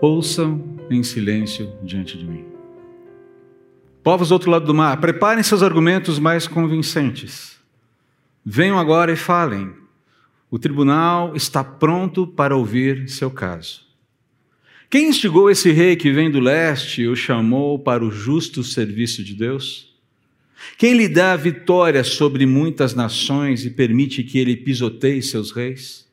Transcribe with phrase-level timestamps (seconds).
[0.00, 2.44] ouçam em silêncio diante de mim.
[4.02, 7.58] Povos do outro lado do mar, preparem seus argumentos mais convincentes.
[8.44, 9.72] Venham agora e falem.
[10.50, 13.86] O tribunal está pronto para ouvir seu caso.
[14.88, 19.22] Quem instigou esse rei que vem do leste e o chamou para o justo serviço
[19.22, 19.94] de Deus?
[20.78, 26.07] Quem lhe dá vitória sobre muitas nações e permite que ele pisoteie seus reis?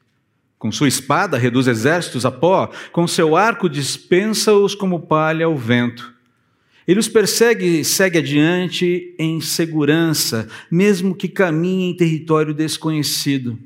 [0.65, 6.11] Com sua espada reduz exércitos a pó, com seu arco dispensa-os como palha ao vento.
[6.87, 13.59] Ele os persegue e segue adiante em segurança, mesmo que caminhe em território desconhecido.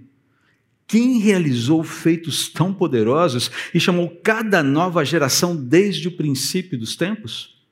[0.85, 7.63] Quem realizou feitos tão poderosos e chamou cada nova geração desde o princípio dos tempos?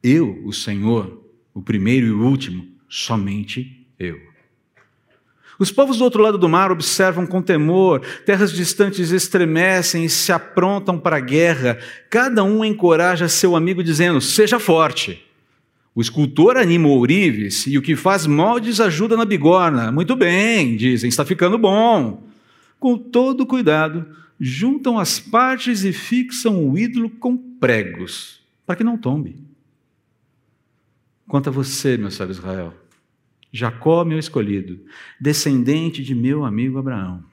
[0.00, 4.29] Eu, o Senhor, o primeiro e o último, somente eu.
[5.60, 10.32] Os povos do outro lado do mar observam com temor, terras distantes estremecem e se
[10.32, 11.78] aprontam para a guerra.
[12.08, 15.22] Cada um encoraja seu amigo, dizendo: Seja forte.
[15.94, 19.92] O escultor anima o ourives e o que faz moldes ajuda na bigorna.
[19.92, 22.22] Muito bem, dizem, está ficando bom.
[22.78, 24.06] Com todo cuidado,
[24.40, 29.36] juntam as partes e fixam o ídolo com pregos, para que não tombe.
[31.28, 32.72] Quanto a você, meu sábio Israel,
[33.52, 34.80] Jacó, meu escolhido,
[35.20, 37.24] descendente de meu amigo Abraão.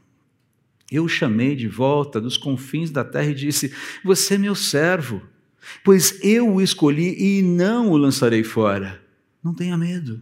[0.91, 5.21] Eu o chamei de volta dos confins da terra e disse: Você é meu servo,
[5.83, 9.01] pois eu o escolhi e não o lançarei fora.
[9.43, 10.21] Não tenha medo,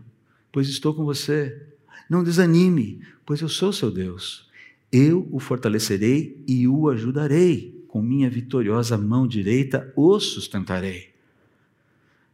[0.52, 1.68] pois estou com você.
[2.10, 4.50] Não desanime, pois eu sou seu Deus.
[4.92, 7.86] Eu o fortalecerei e o ajudarei.
[7.88, 11.15] Com minha vitoriosa mão direita o sustentarei.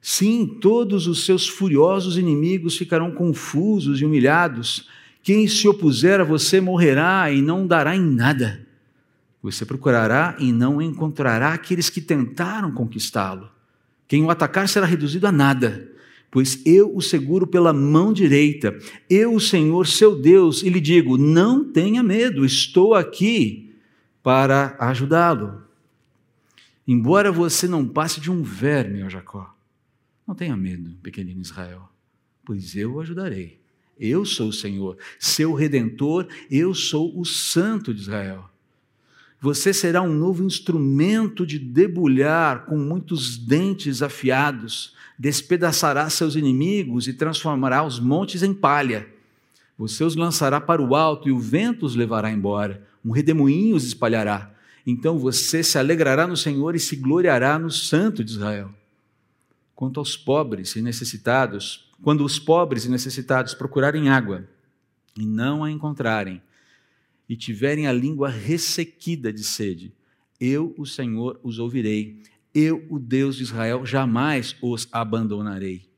[0.02, 4.90] Sim, todos os seus furiosos inimigos ficarão confusos e humilhados.
[5.22, 8.66] Quem se opuser a você morrerá e não dará em nada.
[9.44, 13.50] Você procurará e não encontrará aqueles que tentaram conquistá-lo.
[14.08, 15.90] Quem o atacar será reduzido a nada,
[16.30, 18.78] pois eu o seguro pela mão direita.
[19.10, 23.74] Eu, o Senhor, seu Deus, e lhe digo: não tenha medo, estou aqui
[24.24, 25.62] para ajudá-lo.
[26.88, 29.56] Embora você não passe de um verme, ó Jacó,
[30.32, 31.90] não tenha medo, pequenino Israel,
[32.46, 33.60] pois eu o ajudarei.
[34.00, 38.50] Eu sou o Senhor, seu redentor, eu sou o Santo de Israel.
[39.42, 47.14] Você será um novo instrumento de debulhar com muitos dentes afiados, despedaçará seus inimigos e
[47.14, 49.10] transformará os montes em palha.
[49.78, 53.84] Você os lançará para o alto e o vento os levará embora, um redemoinho os
[53.84, 54.50] espalhará.
[54.88, 58.74] Então você se alegrará no Senhor e se gloriará no Santo de Israel
[59.82, 64.48] quanto aos pobres e necessitados, quando os pobres e necessitados procurarem água
[65.18, 66.40] e não a encontrarem,
[67.28, 69.92] e tiverem a língua ressequida de sede,
[70.40, 72.22] eu, o Senhor, os ouvirei.
[72.54, 75.90] Eu, o Deus de Israel, jamais os abandonarei.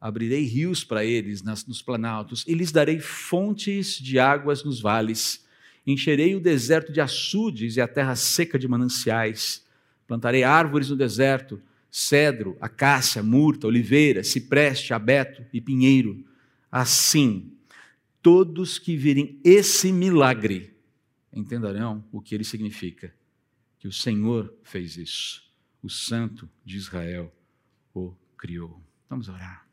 [0.00, 5.44] Abrirei rios para eles nas, nos planaltos e lhes darei fontes de águas nos vales.
[5.86, 9.62] Encherei o deserto de açudes e a terra seca de mananciais.
[10.06, 16.24] Plantarei árvores no deserto cedro, acácia, murta, oliveira, cipreste, abeto e pinheiro.
[16.70, 17.52] Assim,
[18.22, 20.76] todos que virem esse milagre
[21.32, 23.14] entenderão o que ele significa,
[23.78, 25.42] que o Senhor fez isso,
[25.82, 27.32] o Santo de Israel
[27.94, 28.82] o criou.
[29.08, 29.66] Vamos orar.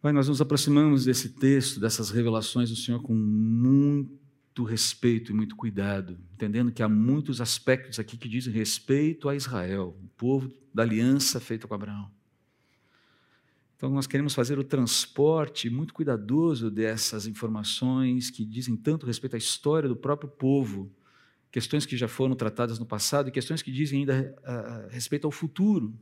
[0.00, 4.17] Pai, nós nos aproximamos desse texto, dessas revelações do Senhor com muito
[4.58, 9.36] muito respeito e muito cuidado, entendendo que há muitos aspectos aqui que dizem respeito a
[9.36, 12.10] Israel, o povo da aliança feita com Abraão.
[13.76, 19.38] Então, nós queremos fazer o transporte muito cuidadoso dessas informações que dizem tanto respeito à
[19.38, 20.90] história do próprio povo,
[21.52, 25.26] questões que já foram tratadas no passado e questões que dizem ainda a, a respeito
[25.26, 25.94] ao futuro.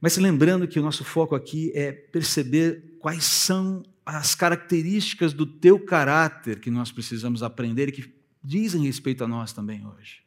[0.00, 5.78] Mas lembrando que o nosso foco aqui é perceber quais são as características do teu
[5.78, 10.22] caráter que nós precisamos aprender e que dizem respeito a nós também hoje.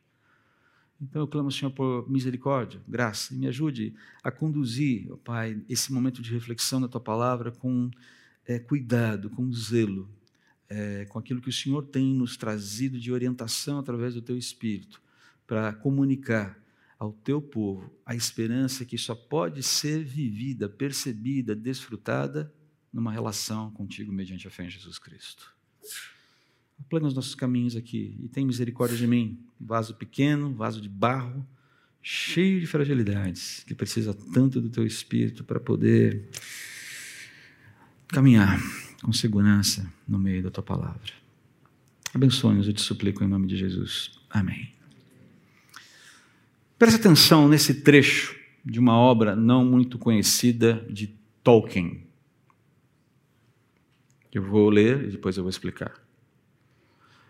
[1.02, 5.92] Então eu clamo, Senhor, por misericórdia, graça, e me ajude a conduzir, ó Pai, esse
[5.92, 7.90] momento de reflexão da tua palavra com
[8.46, 10.08] é, cuidado, com zelo,
[10.70, 15.02] é, com aquilo que o Senhor tem nos trazido de orientação através do teu Espírito,
[15.48, 16.61] para comunicar
[17.02, 22.54] ao teu povo a esperança que só pode ser vivida, percebida, desfrutada
[22.94, 25.52] numa relação contigo mediante a fé em Jesus Cristo.
[26.88, 31.44] Plana os nossos caminhos aqui e tem misericórdia de mim, vaso pequeno, vaso de barro,
[32.04, 36.30] cheio de fragilidades, que precisa tanto do teu espírito para poder
[38.10, 38.62] caminhar
[39.02, 41.14] com segurança no meio da tua palavra.
[42.14, 44.20] Abençoe-nos, eu te suplico em nome de Jesus.
[44.30, 44.81] Amém.
[46.82, 48.36] Preste atenção nesse trecho
[48.66, 51.14] de uma obra não muito conhecida de
[51.44, 52.08] Tolkien.
[54.34, 55.94] Eu vou ler e depois eu vou explicar.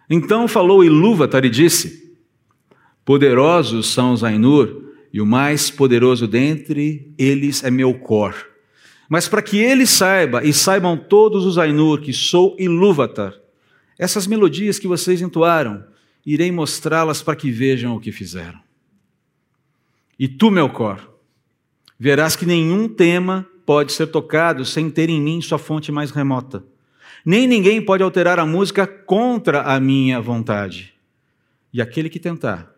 [0.10, 2.16] Então falou Ilúvatar e disse:
[3.04, 8.34] Poderosos são os Ainur, e o mais poderoso dentre eles é Melkor.
[9.10, 13.34] Mas para que ele saiba, e saibam todos os Ainur, que sou Ilúvatar,
[14.00, 15.84] essas melodias que vocês entoaram,
[16.26, 18.71] irei mostrá-las para que vejam o que fizeram.
[20.22, 21.16] E tu, Melkor,
[21.98, 26.64] verás que nenhum tema pode ser tocado sem ter em mim sua fonte mais remota.
[27.26, 30.94] Nem ninguém pode alterar a música contra a minha vontade.
[31.74, 32.72] E aquele que tentar,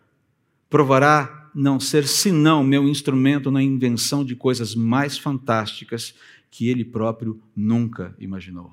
[0.70, 6.16] provará não ser senão meu instrumento na invenção de coisas mais fantásticas
[6.50, 8.72] que ele próprio nunca imaginou.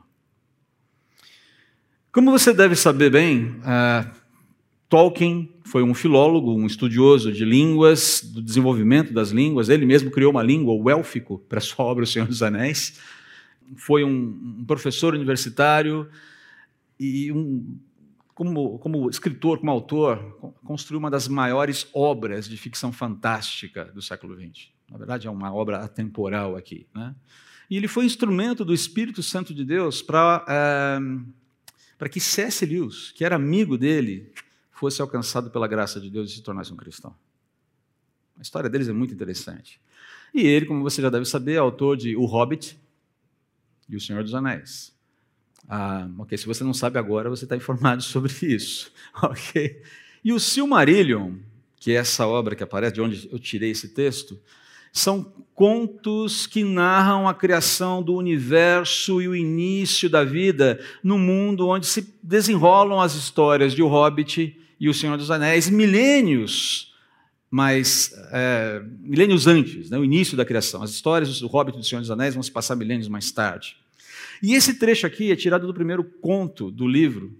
[2.13, 4.20] Como você deve saber bem, uh,
[4.91, 9.69] Tolkien foi um filólogo, um estudioso de línguas, do desenvolvimento das línguas.
[9.69, 12.99] Ele mesmo criou uma língua, o élfico, para sua obra O Senhor dos Anéis
[13.77, 16.09] foi um, um professor universitário
[16.99, 17.79] e um,
[18.35, 20.19] como, como, escritor, como autor,
[20.65, 24.71] construiu uma das maiores obras de ficção fantástica do século XX.
[24.91, 26.89] Na verdade, é uma obra atemporal aqui.
[26.93, 27.15] Né?
[27.71, 32.67] E ele foi instrumento do Espírito Santo de Deus para é, que C.S.
[32.67, 34.33] Lewis, que era amigo dele,
[34.81, 37.15] fosse alcançado pela graça de Deus e se tornasse um cristão.
[38.39, 39.79] A história deles é muito interessante.
[40.33, 42.81] E ele, como você já deve saber, é autor de O Hobbit,
[43.87, 44.97] e O Senhor dos Anéis.
[45.69, 48.91] Ah, ok, se você não sabe agora, você está informado sobre isso.
[49.23, 49.83] Ok?
[50.25, 51.35] E o Silmarillion,
[51.77, 54.41] que é essa obra que aparece, de onde eu tirei esse texto,
[54.91, 61.69] são contos que narram a criação do universo e o início da vida no mundo
[61.69, 66.95] onde se desenrolam as histórias de O Hobbit e O Senhor dos Anéis, milênios,
[67.51, 70.83] mas é, milênios antes, né, o início da criação.
[70.83, 73.77] As histórias do Hobbit e do Senhor dos Anéis vão se passar milênios mais tarde.
[74.43, 77.37] E esse trecho aqui é tirado do primeiro conto do livro,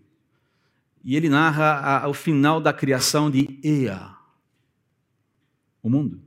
[1.03, 4.15] e ele narra a, o final da criação de Ea,
[5.83, 6.21] o mundo.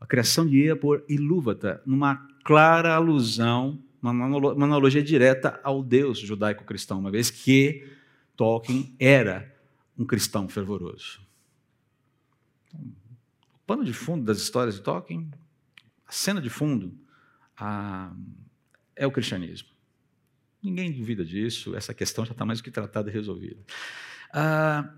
[0.00, 6.98] A criação de Ea por Ilúvata, numa clara alusão, uma analogia direta ao Deus judaico-cristão,
[6.98, 7.84] uma vez que
[8.40, 9.54] Tolkien era
[9.98, 11.20] um cristão fervoroso.
[12.66, 15.30] Então, o pano de fundo das histórias de Tolkien,
[16.06, 16.98] a cena de fundo,
[17.54, 18.10] a,
[18.96, 19.68] é o cristianismo.
[20.62, 23.60] Ninguém duvida disso, essa questão já está mais do que tratada e resolvida.
[24.32, 24.90] Ah,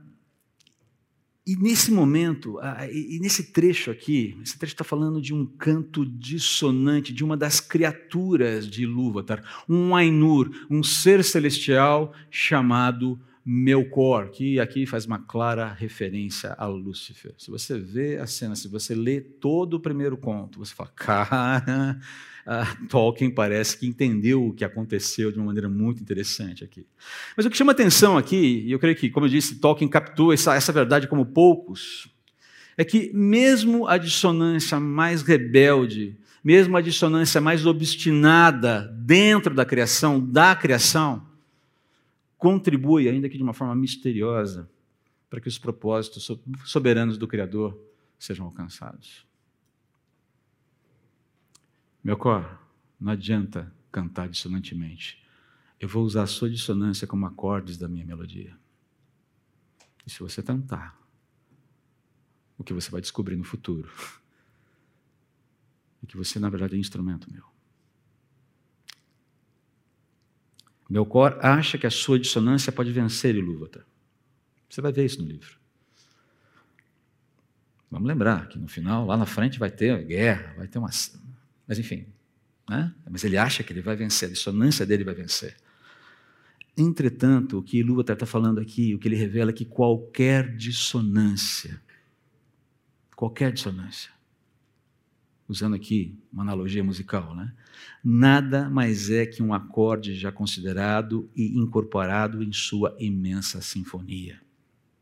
[1.45, 6.07] e nesse momento, ah, e nesse trecho aqui, esse trecho está falando de um canto
[6.07, 14.61] dissonante de uma das criaturas de Ilúvatar, um Ainur, um ser celestial chamado Melkor, que
[14.61, 17.35] aqui faz uma clara referência a Lúcifer.
[17.37, 21.99] Se você vê a cena, se você lê todo o primeiro conto, você fala, cara,
[22.89, 26.87] Tolkien parece que entendeu o que aconteceu de uma maneira muito interessante aqui.
[27.37, 30.33] Mas o que chama atenção aqui, e eu creio que, como eu disse, Tolkien captou
[30.33, 32.09] essa, essa verdade como poucos,
[32.77, 40.21] é que mesmo a dissonância mais rebelde, mesmo a dissonância mais obstinada dentro da criação,
[40.21, 41.32] da criação,
[42.43, 44.69] contribui, ainda que de uma forma misteriosa,
[45.31, 46.29] para que os propósitos
[46.65, 47.81] soberanos do Criador
[48.19, 49.25] sejam alcançados.
[52.03, 52.61] Meu cor,
[52.99, 55.25] não adianta cantar dissonantemente.
[55.79, 58.59] Eu vou usar a sua dissonância como acordes da minha melodia.
[60.05, 61.01] E se você tentar,
[62.59, 63.89] o que você vai descobrir no futuro
[66.03, 67.52] é que você, na verdade, é instrumento meu.
[70.93, 73.83] Meu cor acha que a sua dissonância pode vencer Ilúvata.
[74.69, 75.57] Você vai ver isso no livro.
[77.91, 80.91] Vamos lembrar que no final, lá na frente, vai ter guerra, vai ter uma,
[81.67, 82.05] mas enfim,
[82.69, 82.95] né?
[83.11, 85.57] mas ele acha que ele vai vencer, a dissonância dele vai vencer.
[86.77, 91.81] Entretanto, o que Ilúvatar está falando aqui, o que ele revela é que qualquer dissonância,
[93.17, 94.11] qualquer dissonância,
[95.53, 97.53] usando aqui uma analogia musical, né?
[98.03, 104.41] nada mais é que um acorde já considerado e incorporado em sua imensa sinfonia.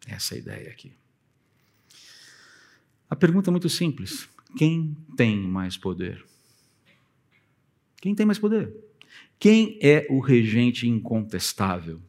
[0.06, 0.92] Essa é a ideia aqui.
[3.08, 6.24] A pergunta é muito simples: quem tem mais poder?
[8.00, 8.74] Quem tem mais poder?
[9.38, 12.00] Quem é o regente incontestável?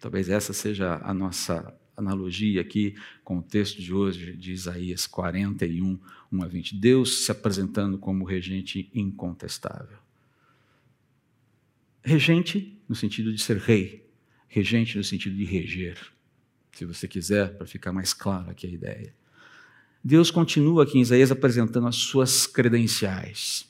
[0.00, 5.98] Talvez essa seja a nossa analogia aqui com o texto de hoje de Isaías 41,
[6.30, 6.76] 1 a 20.
[6.76, 9.98] Deus se apresentando como regente incontestável.
[12.04, 14.02] Regente no sentido de ser rei,
[14.54, 15.96] Regente no sentido de reger,
[16.72, 19.14] se você quiser, para ficar mais claro aqui a ideia.
[20.04, 23.66] Deus continua aqui em Isaías apresentando as suas credenciais.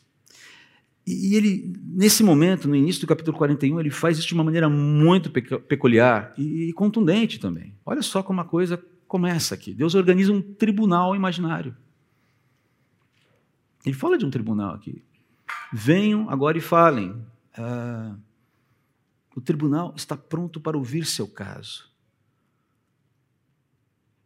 [1.07, 4.69] E ele, nesse momento, no início do capítulo 41, ele faz isso de uma maneira
[4.69, 7.75] muito peculiar e contundente também.
[7.85, 9.75] Olha só como a coisa começa aqui.
[9.75, 11.77] Deus organiza um tribunal imaginário.
[13.85, 15.03] Ele fala de um tribunal aqui.
[15.73, 17.15] Venham agora e falem.
[17.57, 18.15] Ah,
[19.35, 21.91] o tribunal está pronto para ouvir seu caso.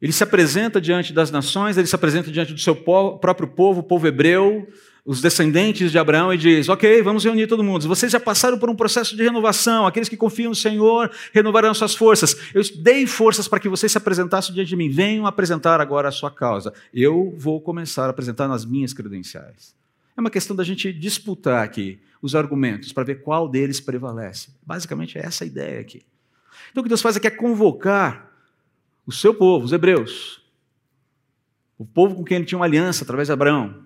[0.00, 3.82] Ele se apresenta diante das nações, ele se apresenta diante do seu próprio povo, o
[3.82, 4.68] povo hebreu,
[5.06, 7.86] os descendentes de Abraão, e diz: Ok, vamos reunir todo mundo.
[7.86, 11.94] Vocês já passaram por um processo de renovação, aqueles que confiam no Senhor renovarão suas
[11.94, 12.36] forças.
[12.52, 14.90] Eu dei forças para que vocês se apresentassem diante de mim.
[14.90, 16.74] Venham apresentar agora a sua causa.
[16.92, 19.76] Eu vou começar a apresentar nas minhas credenciais.
[20.16, 24.48] É uma questão da gente disputar aqui os argumentos para ver qual deles prevalece.
[24.66, 26.02] Basicamente é essa a ideia aqui.
[26.72, 28.32] Então o que Deus faz aqui é convocar
[29.06, 30.42] o seu povo, os hebreus,
[31.78, 33.85] o povo com quem ele tinha uma aliança através de Abraão,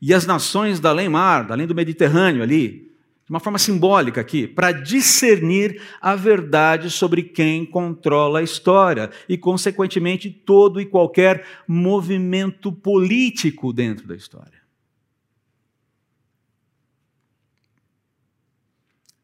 [0.00, 2.88] e as nações da além-mar, além do Mediterrâneo ali,
[3.28, 9.36] de uma forma simbólica aqui, para discernir a verdade sobre quem controla a história e,
[9.36, 14.62] consequentemente, todo e qualquer movimento político dentro da história.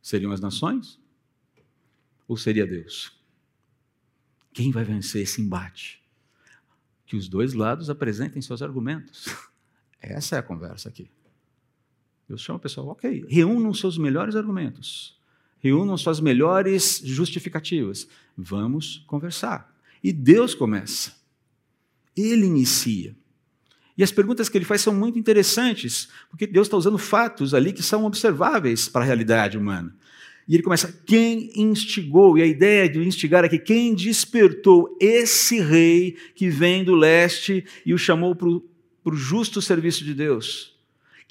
[0.02, 1.00] Seriam as nações?
[2.28, 3.18] Ou seria Deus?
[4.52, 6.02] Quem vai vencer esse embate?
[7.06, 9.26] Que os dois lados apresentem seus argumentos.
[10.12, 11.10] Essa é a conversa aqui.
[12.28, 15.18] Deus chama o pessoal, ok, reúnam seus melhores argumentos,
[15.58, 18.08] reúnam suas melhores justificativas.
[18.36, 19.74] Vamos conversar.
[20.02, 21.14] E Deus começa.
[22.16, 23.16] Ele inicia.
[23.96, 27.72] E as perguntas que ele faz são muito interessantes, porque Deus está usando fatos ali
[27.72, 29.94] que são observáveis para a realidade humana.
[30.48, 32.36] E ele começa: quem instigou?
[32.36, 37.94] E a ideia de instigar aqui, quem despertou esse rei que vem do leste e
[37.94, 38.60] o chamou para o
[39.12, 40.74] justo serviço de Deus?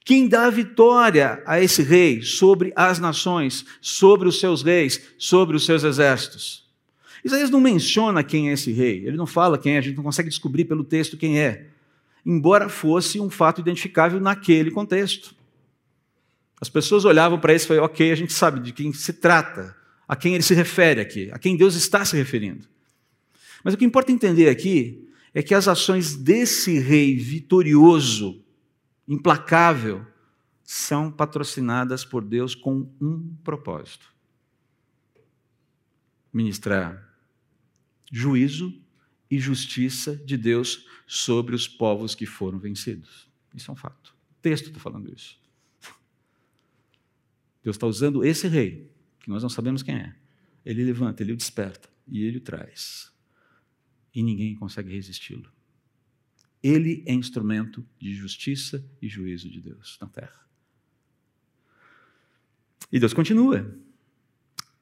[0.05, 5.65] Quem dá vitória a esse rei sobre as nações, sobre os seus reis, sobre os
[5.65, 6.63] seus exércitos?
[7.23, 10.03] Isaías não menciona quem é esse rei, ele não fala quem é, a gente não
[10.03, 11.67] consegue descobrir pelo texto quem é,
[12.25, 15.33] embora fosse um fato identificável naquele contexto.
[16.59, 19.75] As pessoas olhavam para isso e falavam, ok, a gente sabe de quem se trata,
[20.07, 22.67] a quem ele se refere aqui, a quem Deus está se referindo.
[23.63, 28.43] Mas o que importa entender aqui é que as ações desse rei vitorioso,
[29.07, 30.05] implacável,
[30.63, 34.13] são patrocinadas por Deus com um propósito:
[36.31, 37.13] ministrar
[38.11, 38.79] juízo
[39.29, 43.27] e justiça de Deus sobre os povos que foram vencidos.
[43.55, 44.15] Isso é um fato.
[44.31, 45.41] O texto está falando isso.
[47.63, 50.15] Deus está usando esse rei, que nós não sabemos quem é.
[50.65, 53.12] Ele levanta, ele o desperta e ele o traz.
[54.13, 55.49] E ninguém consegue resisti-lo.
[56.61, 60.47] Ele é instrumento de justiça e juízo de Deus na terra.
[62.91, 63.75] E Deus continua.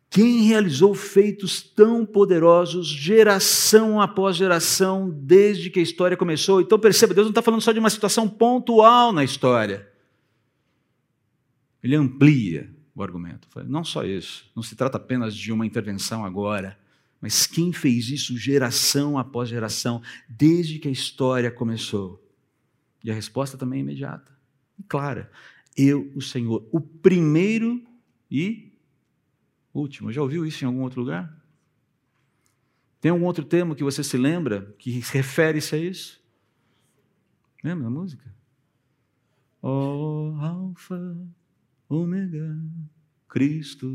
[0.10, 6.60] Quem realizou feitos tão poderosos, geração após geração, desde que a história começou?
[6.60, 9.90] Então perceba, Deus não está falando só de uma situação pontual na história.
[11.82, 13.48] Ele amplia o argumento.
[13.66, 16.78] Não só isso, não se trata apenas de uma intervenção agora,
[17.22, 22.28] mas quem fez isso geração após geração, desde que a história começou?
[23.04, 24.36] E a resposta também é imediata
[24.78, 25.32] e clara.
[25.78, 27.86] Eu, o Senhor, o primeiro
[28.30, 28.74] e
[29.74, 30.12] último.
[30.12, 31.40] Já ouviu isso em algum outro lugar?
[33.00, 36.22] Tem algum outro termo que você se lembra que refere-se a isso?
[37.64, 38.34] Lembra da música?
[39.62, 41.18] Oh, Alfa
[41.88, 42.60] Ômega,
[43.28, 43.88] Cristo.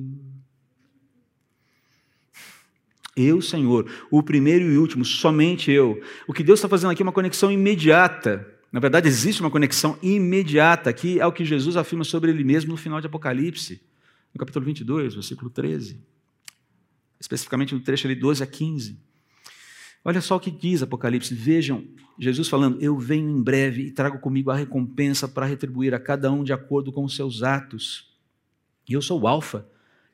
[3.16, 5.99] Eu, Senhor, o primeiro e último, somente eu.
[6.28, 8.46] O que Deus está fazendo aqui é uma conexão imediata.
[8.70, 12.73] Na verdade, existe uma conexão imediata aqui, é o que Jesus afirma sobre ele mesmo
[12.73, 13.80] no final de Apocalipse,
[14.35, 15.99] no capítulo 22, versículo 13.
[17.18, 18.99] Especificamente no trecho ali 12 a 15.
[20.04, 21.35] Olha só o que diz Apocalipse.
[21.35, 21.85] Vejam,
[22.18, 26.30] Jesus falando: Eu venho em breve e trago comigo a recompensa para retribuir a cada
[26.30, 28.14] um de acordo com os seus atos.
[28.87, 29.66] E eu sou o Alfa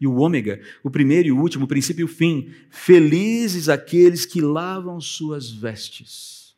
[0.02, 2.52] e o Ômega, o primeiro e o último, o princípio e o fim.
[2.68, 6.56] Felizes aqueles que lavam suas vestes.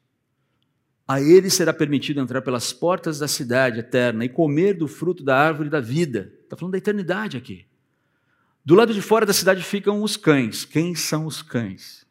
[1.06, 5.38] A eles será permitido entrar pelas portas da cidade eterna e comer do fruto da
[5.38, 6.32] árvore da vida.
[6.42, 7.66] Está falando da eternidade aqui.
[8.64, 10.64] Do lado de fora da cidade ficam os cães.
[10.64, 12.04] Quem são os cães?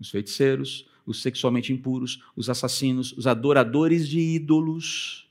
[0.00, 5.30] os feiticeiros, os sexualmente impuros, os assassinos, os adoradores de ídolos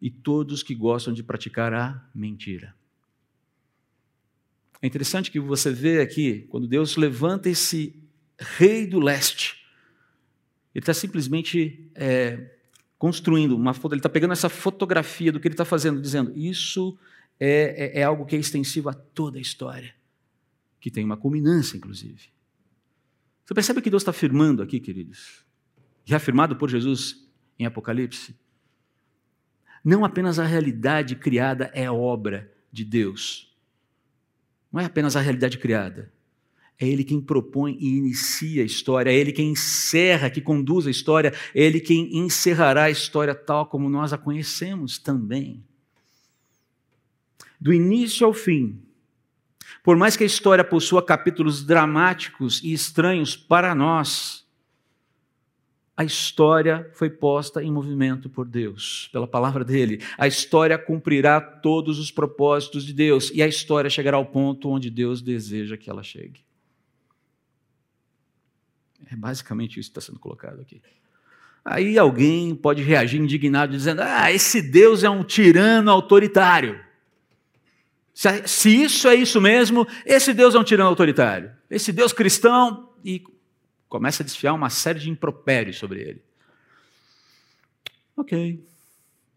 [0.00, 2.75] e todos que gostam de praticar a mentira.
[4.86, 8.00] É interessante que você vê aqui, quando Deus levanta esse
[8.38, 9.66] rei do leste,
[10.72, 12.56] ele está simplesmente é,
[12.96, 16.96] construindo uma foto, ele está pegando essa fotografia do que ele está fazendo, dizendo: Isso
[17.40, 19.92] é, é, é algo que é extensivo a toda a história,
[20.80, 22.28] que tem uma culminância, inclusive.
[23.44, 25.44] Você percebe o que Deus está afirmando aqui, queridos?
[26.04, 27.28] Reafirmado por Jesus
[27.58, 28.38] em Apocalipse?
[29.84, 33.55] Não apenas a realidade criada é obra de Deus.
[34.72, 36.12] Não é apenas a realidade criada.
[36.78, 40.90] É Ele quem propõe e inicia a história, é Ele quem encerra, que conduz a
[40.90, 45.64] história, é Ele quem encerrará a história tal como nós a conhecemos também.
[47.58, 48.78] Do início ao fim,
[49.82, 54.45] por mais que a história possua capítulos dramáticos e estranhos para nós,
[55.96, 60.02] a história foi posta em movimento por Deus, pela palavra dele.
[60.18, 64.90] A história cumprirá todos os propósitos de Deus e a história chegará ao ponto onde
[64.90, 66.44] Deus deseja que ela chegue.
[69.10, 70.82] É basicamente isso que está sendo colocado aqui.
[71.64, 76.78] Aí alguém pode reagir indignado, dizendo: Ah, esse Deus é um tirano autoritário.
[78.12, 81.52] Se, isso é isso mesmo, esse Deus é um tirano autoritário.
[81.70, 83.22] Esse Deus cristão, e
[83.88, 86.22] começa a desfiar uma série de impropérios sobre ele.
[88.16, 88.64] Ok,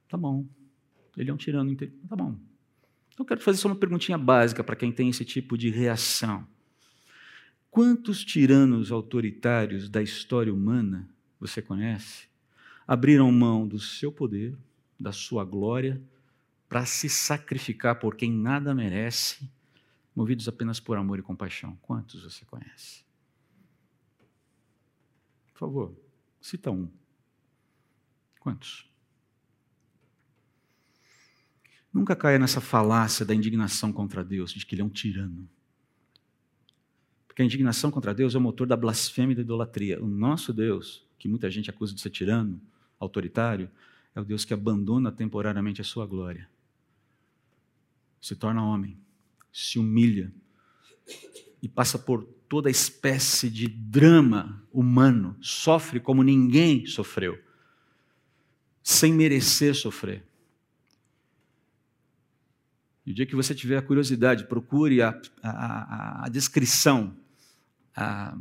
[0.07, 0.45] tá bom.
[1.17, 1.75] Ele é um tirano.
[1.75, 2.35] Tá bom.
[3.09, 6.47] Então eu quero fazer só uma perguntinha básica para quem tem esse tipo de reação.
[7.69, 11.07] Quantos tiranos autoritários da história humana
[11.39, 12.27] você conhece
[12.87, 14.57] abriram mão do seu poder,
[14.99, 16.01] da sua glória,
[16.67, 19.47] para se sacrificar por quem nada merece,
[20.15, 21.77] movidos apenas por amor e compaixão?
[21.83, 23.08] Quantos você conhece?
[25.59, 25.95] Por favor,
[26.39, 26.89] cita um.
[28.39, 28.89] Quantos?
[31.93, 35.49] Nunca caia nessa falácia da indignação contra Deus, de que Ele é um tirano.
[37.27, 40.01] Porque a indignação contra Deus é o motor da blasfêmia e da idolatria.
[40.01, 42.61] O nosso Deus, que muita gente acusa de ser tirano,
[42.97, 43.69] autoritário,
[44.15, 46.49] é o Deus que abandona temporariamente a sua glória.
[48.21, 48.97] Se torna homem,
[49.51, 50.31] se humilha
[51.61, 57.39] e passa por toda espécie de drama humano, sofre como ninguém sofreu,
[58.83, 60.23] sem merecer sofrer.
[63.05, 67.17] E o dia que você tiver a curiosidade, procure a, a, a descrição
[67.95, 68.37] a,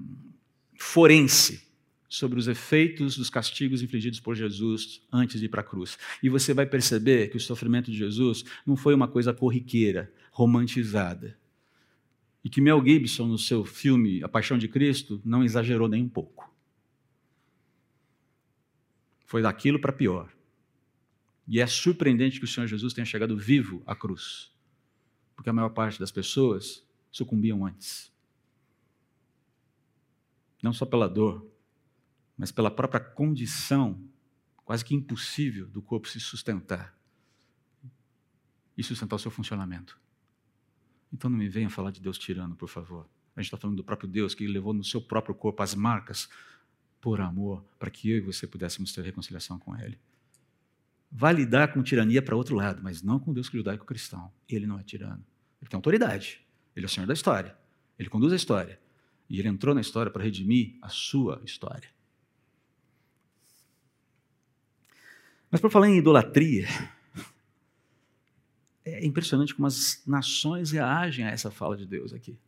[0.79, 1.67] forense
[2.09, 5.99] sobre os efeitos dos castigos infligidos por Jesus antes de ir para a cruz.
[6.23, 11.37] E você vai perceber que o sofrimento de Jesus não foi uma coisa corriqueira, romantizada.
[12.49, 16.09] E que Mel Gibson, no seu filme A Paixão de Cristo, não exagerou nem um
[16.09, 16.51] pouco.
[19.27, 20.33] Foi daquilo para pior.
[21.47, 24.51] E é surpreendente que o Senhor Jesus tenha chegado vivo à cruz,
[25.37, 28.11] porque a maior parte das pessoas sucumbiam antes
[30.63, 31.47] não só pela dor,
[32.35, 34.03] mas pela própria condição
[34.65, 36.99] quase que impossível do corpo se sustentar
[38.75, 40.01] e sustentar o seu funcionamento.
[41.13, 43.09] Então não me venha falar de Deus tirano, por favor.
[43.35, 46.29] A gente está falando do próprio Deus que levou no seu próprio corpo as marcas
[47.01, 49.99] por amor, para que eu e você pudéssemos ter reconciliação com Ele.
[51.11, 54.31] Vai lidar com tirania para outro lado, mas não com Deus judaico-cristão.
[54.49, 55.25] Ele não é tirano.
[55.61, 56.45] Ele tem autoridade.
[56.77, 57.57] Ele é o Senhor da história.
[57.99, 58.79] Ele conduz a história.
[59.31, 61.89] E ele entrou na história para redimir a sua história.
[65.51, 66.69] Mas por falar em idolatria,
[68.95, 72.39] é impressionante como as nações reagem a essa fala de Deus aqui.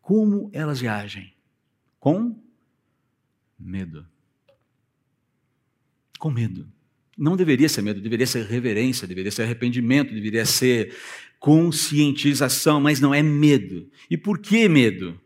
[0.00, 1.32] Como elas reagem?
[1.98, 2.38] Com
[3.58, 4.06] medo.
[6.18, 6.68] Com medo.
[7.16, 10.94] Não deveria ser medo, deveria ser reverência, deveria ser arrependimento, deveria ser
[11.38, 13.88] conscientização, mas não é medo.
[14.10, 15.20] E por que medo?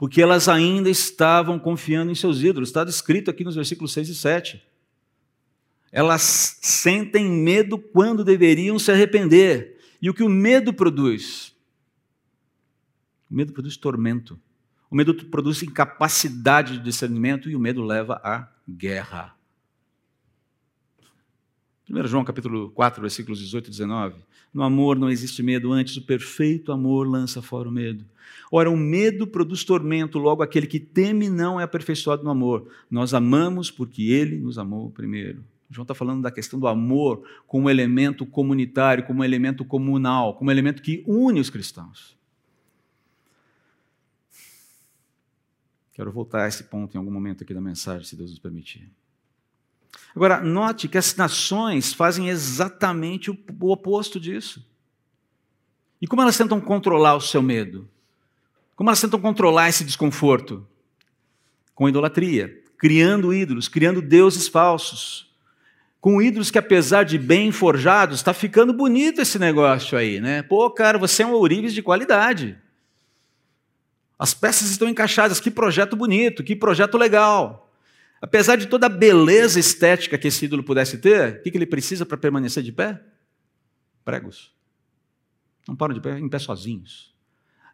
[0.00, 2.70] porque elas ainda estavam confiando em seus ídolos.
[2.70, 4.62] Está descrito aqui nos versículos 6 e 7.
[5.92, 9.78] Elas sentem medo quando deveriam se arrepender.
[10.00, 11.54] E o que o medo produz?
[13.30, 14.38] O medo produz tormento.
[14.90, 19.36] O medo produz incapacidade de discernimento e o medo leva à guerra.
[21.88, 24.16] 1 João capítulo 4, versículos 18 e 19.
[24.54, 28.04] No amor não existe medo, antes o perfeito amor lança fora o medo.
[28.50, 32.68] Ora, o medo produz tormento, logo aquele que teme não é aperfeiçoado no amor.
[32.90, 35.44] Nós amamos porque ele nos amou primeiro.
[35.70, 40.82] João está falando da questão do amor como elemento comunitário, como elemento comunal, como elemento
[40.82, 42.18] que une os cristãos.
[45.92, 48.90] Quero voltar a esse ponto em algum momento aqui da mensagem, se Deus nos permitir.
[50.14, 54.66] Agora, note que as nações fazem exatamente o oposto disso.
[56.00, 57.88] E como elas tentam controlar o seu medo?
[58.74, 60.66] Como elas tentam controlar esse desconforto?
[61.74, 65.29] Com idolatria, criando ídolos, criando deuses falsos.
[66.00, 70.42] Com ídolos que, apesar de bem forjados, está ficando bonito esse negócio aí, né?
[70.42, 72.58] Pô, cara, você é um ourives de qualidade.
[74.18, 77.70] As peças estão encaixadas, que projeto bonito, que projeto legal.
[78.20, 82.06] Apesar de toda a beleza estética que esse ídolo pudesse ter, o que ele precisa
[82.06, 83.02] para permanecer de pé?
[84.04, 84.54] Pregos.
[85.68, 87.14] Não param de pé em pé sozinhos.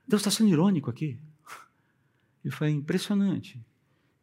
[0.06, 1.18] Deus está sendo irônico aqui.
[2.44, 3.60] E foi impressionante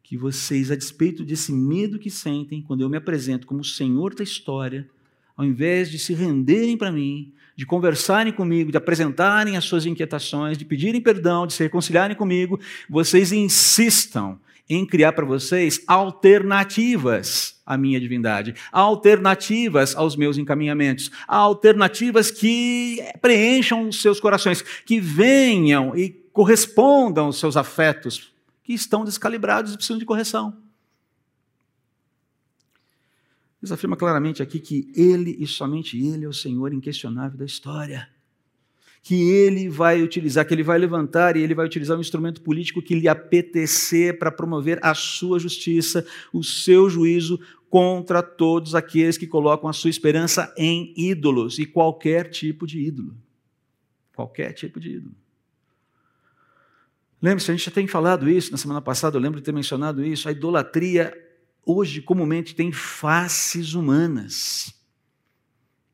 [0.04, 4.14] que vocês, a despeito desse medo que sentem, quando eu me apresento como o Senhor
[4.14, 4.86] da história,
[5.34, 10.58] ao invés de se renderem para mim, de conversarem comigo, de apresentarem as suas inquietações,
[10.58, 14.38] de pedirem perdão, de se reconciliarem comigo, vocês insistam
[14.68, 23.88] em criar para vocês alternativas à minha divindade, alternativas aos meus encaminhamentos, alternativas que preencham
[23.88, 28.33] os seus corações, que venham e correspondam aos seus afetos,
[28.64, 30.60] que estão descalibrados e precisam de correção.
[33.62, 38.12] Deus afirma claramente aqui que Ele e somente Ele é o Senhor inquestionável da história
[39.04, 42.80] que ele vai utilizar, que ele vai levantar e ele vai utilizar um instrumento político
[42.80, 49.26] que lhe apetecer para promover a sua justiça, o seu juízo contra todos aqueles que
[49.26, 53.14] colocam a sua esperança em ídolos e qualquer tipo de ídolo.
[54.16, 55.14] Qualquer tipo de ídolo.
[57.24, 60.04] Lembre-se, a gente já tem falado isso na semana passada, eu lembro de ter mencionado
[60.04, 60.28] isso.
[60.28, 61.10] A idolatria
[61.64, 64.78] hoje comumente tem faces humanas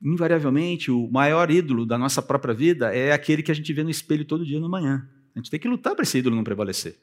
[0.03, 3.91] invariavelmente, o maior ídolo da nossa própria vida é aquele que a gente vê no
[3.91, 5.09] espelho todo dia no manhã.
[5.33, 6.99] A gente tem que lutar para esse ídolo não prevalecer.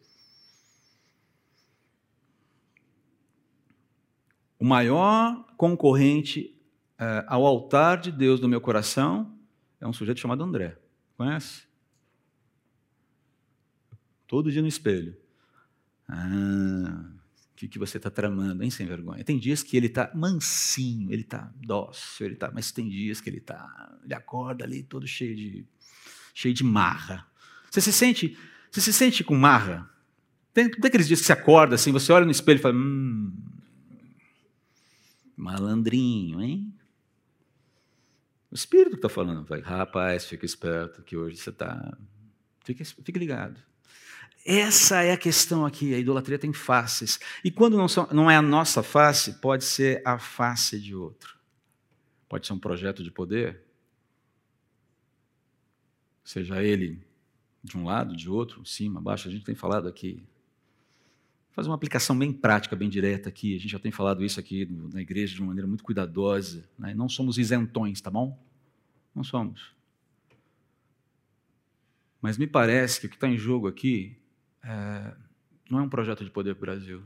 [4.59, 6.53] O maior concorrente
[6.99, 9.31] uh, ao altar de Deus do meu coração
[9.79, 10.77] é um sujeito chamado André.
[11.15, 11.66] Conhece?
[14.27, 15.15] Todo dia no espelho.
[16.07, 17.17] Ah,
[17.57, 19.23] que, que você está tramando, hein, sem vergonha?
[19.23, 23.27] Tem dias que ele está mansinho, ele está dócil, ele tá, mas tem dias que
[23.27, 25.65] ele está, ele acorda ali todo cheio de,
[26.35, 27.27] cheio de marra.
[27.71, 28.37] Você se sente,
[28.71, 29.89] você se sente com marra?
[30.53, 33.35] Tem, tem aqueles dias que você acorda assim, você olha no espelho e fala, hum,
[35.35, 36.71] malandrinho, hein?
[38.51, 41.97] O Espírito está falando, vai, rapaz, fica esperto que hoje você está,
[42.63, 43.59] fica, fica ligado.
[44.49, 45.93] Essa é a questão aqui.
[45.93, 47.19] A idolatria tem faces.
[47.43, 51.37] E quando não, são, não é a nossa face, pode ser a face de outro.
[52.29, 53.61] Pode ser um projeto de poder,
[56.23, 57.05] seja ele
[57.61, 59.27] de um lado, de outro, cima, baixo.
[59.27, 60.23] A gente tem falado aqui.
[61.51, 63.53] Fazer uma aplicação bem prática, bem direta aqui.
[63.53, 66.69] A gente já tem falado isso aqui na igreja de uma maneira muito cuidadosa.
[66.79, 66.93] Né?
[66.93, 68.41] Não somos isentões, tá bom?
[69.13, 69.75] Não somos.
[72.21, 74.17] Mas me parece que o que está em jogo aqui
[74.67, 75.15] é,
[75.69, 77.03] não é um projeto de poder para o Brasil.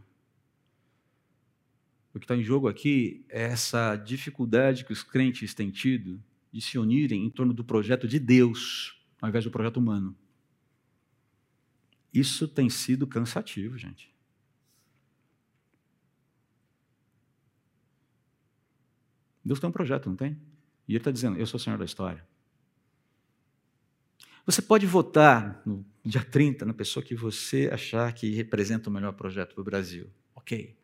[2.14, 6.22] O que está em jogo aqui é essa dificuldade que os crentes têm tido
[6.52, 10.18] de se unirem em torno do projeto de Deus, ao invés do projeto humano.
[12.14, 14.14] Isso tem sido cansativo, gente.
[19.46, 20.34] Deus tem um projeto, não tem?
[20.88, 22.28] E Ele está dizendo: Eu sou o Senhor da história.
[24.46, 29.14] Você pode votar no dia 30 na pessoa que você achar que representa o melhor
[29.14, 30.10] projeto para o Brasil.
[30.36, 30.76] Ok.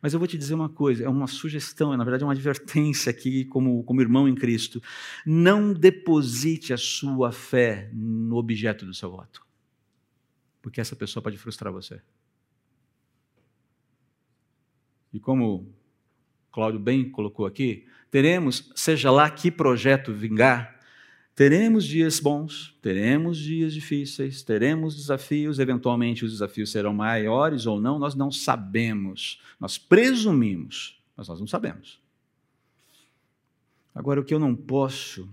[0.00, 2.32] Mas eu vou te dizer uma coisa, é uma sugestão, é, na verdade é uma
[2.32, 4.80] advertência aqui como, como irmão em Cristo.
[5.26, 9.44] Não deposite a sua fé no objeto do seu voto.
[10.62, 12.00] Porque essa pessoa pode frustrar você.
[15.12, 15.72] E como
[16.52, 20.77] Cláudio bem colocou aqui, teremos, seja lá que projeto vingar,
[21.38, 27.96] Teremos dias bons, teremos dias difíceis, teremos desafios, eventualmente os desafios serão maiores ou não,
[27.96, 29.40] nós não sabemos.
[29.60, 32.02] Nós presumimos, mas nós não sabemos.
[33.94, 35.32] Agora, o que eu não posso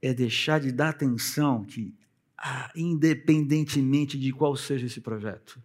[0.00, 1.94] é deixar de dar atenção que,
[2.38, 5.62] ah, independentemente de qual seja esse projeto,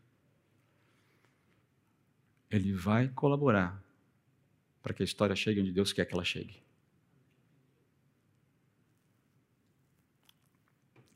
[2.51, 3.81] ele vai colaborar
[4.83, 6.64] para que a história chegue onde Deus quer que ela chegue.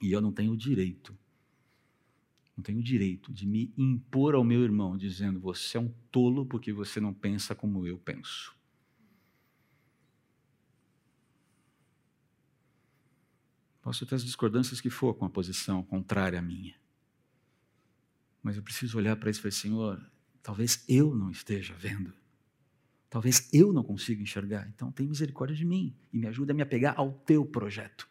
[0.02, 1.18] E eu não tenho o direito,
[2.56, 6.46] não tenho o direito de me impor ao meu irmão, dizendo: você é um tolo
[6.46, 8.54] porque você não pensa como eu penso.
[13.82, 16.76] Posso ter as discordâncias que for com a posição contrária à minha.
[18.44, 20.12] Mas eu preciso olhar para isso e falar: Senhor,
[20.44, 22.14] talvez eu não esteja vendo.
[23.10, 24.68] Talvez eu não consiga enxergar.
[24.68, 28.08] Então, tem misericórdia de mim e me ajuda a me apegar ao teu projeto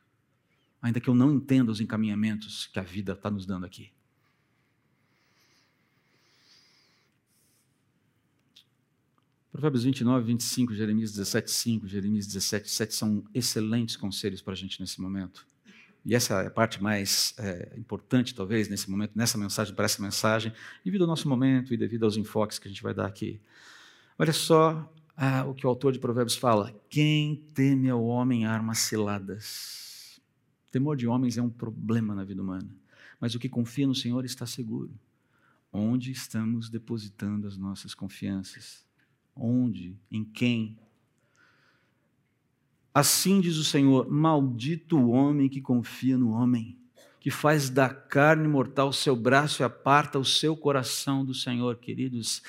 [0.80, 3.90] ainda que eu não entenda os encaminhamentos que a vida está nos dando aqui.
[9.50, 14.80] Provérbios 29, 25, Jeremias 17, 5, Jeremias 17, 7 são excelentes conselhos para a gente
[14.80, 15.44] nesse momento.
[16.04, 20.00] E essa é a parte mais é, importante, talvez, nesse momento, nessa mensagem, para essa
[20.00, 20.52] mensagem,
[20.84, 23.40] devido ao nosso momento e devido aos enfoques que a gente vai dar aqui.
[24.16, 28.78] Olha só ah, o que o autor de Provérbios fala: quem teme ao homem armas
[28.78, 29.87] ciladas.
[30.70, 32.68] Temor de homens é um problema na vida humana,
[33.20, 34.92] mas o que confia no Senhor está seguro.
[35.72, 38.86] Onde estamos depositando as nossas confianças?
[39.34, 39.96] Onde?
[40.10, 40.78] Em quem?
[42.92, 46.78] Assim diz o Senhor: Maldito o homem que confia no homem,
[47.20, 52.42] que faz da carne mortal seu braço e aparta o seu coração do Senhor, queridos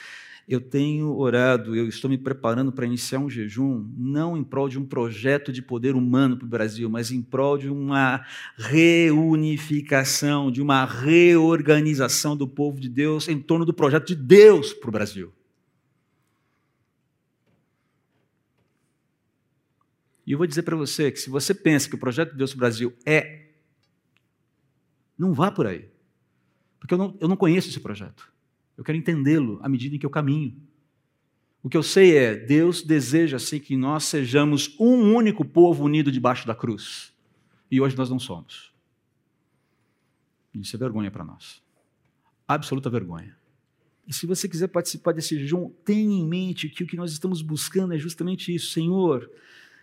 [0.49, 4.79] eu tenho orado, eu estou me preparando para iniciar um jejum, não em prol de
[4.79, 8.25] um projeto de poder humano para o Brasil, mas em prol de uma
[8.57, 14.89] reunificação, de uma reorganização do povo de Deus em torno do projeto de Deus para
[14.89, 15.31] o Brasil.
[20.25, 22.51] E eu vou dizer para você que se você pensa que o projeto de Deus
[22.51, 23.49] para o Brasil é,
[25.15, 25.88] não vá por aí.
[26.79, 28.31] Porque eu não, eu não conheço esse projeto.
[28.79, 30.55] Eu quero entendê-lo à medida em que eu caminho.
[31.61, 36.09] O que eu sei é, Deus deseja assim que nós sejamos um único povo unido
[36.09, 37.13] debaixo da cruz.
[37.69, 38.73] E hoje nós não somos.
[40.53, 41.61] Isso é vergonha para nós.
[42.47, 43.37] Absoluta vergonha.
[44.07, 47.41] E se você quiser participar desse jejum, tenha em mente que o que nós estamos
[47.41, 48.71] buscando é justamente isso.
[48.71, 49.29] Senhor,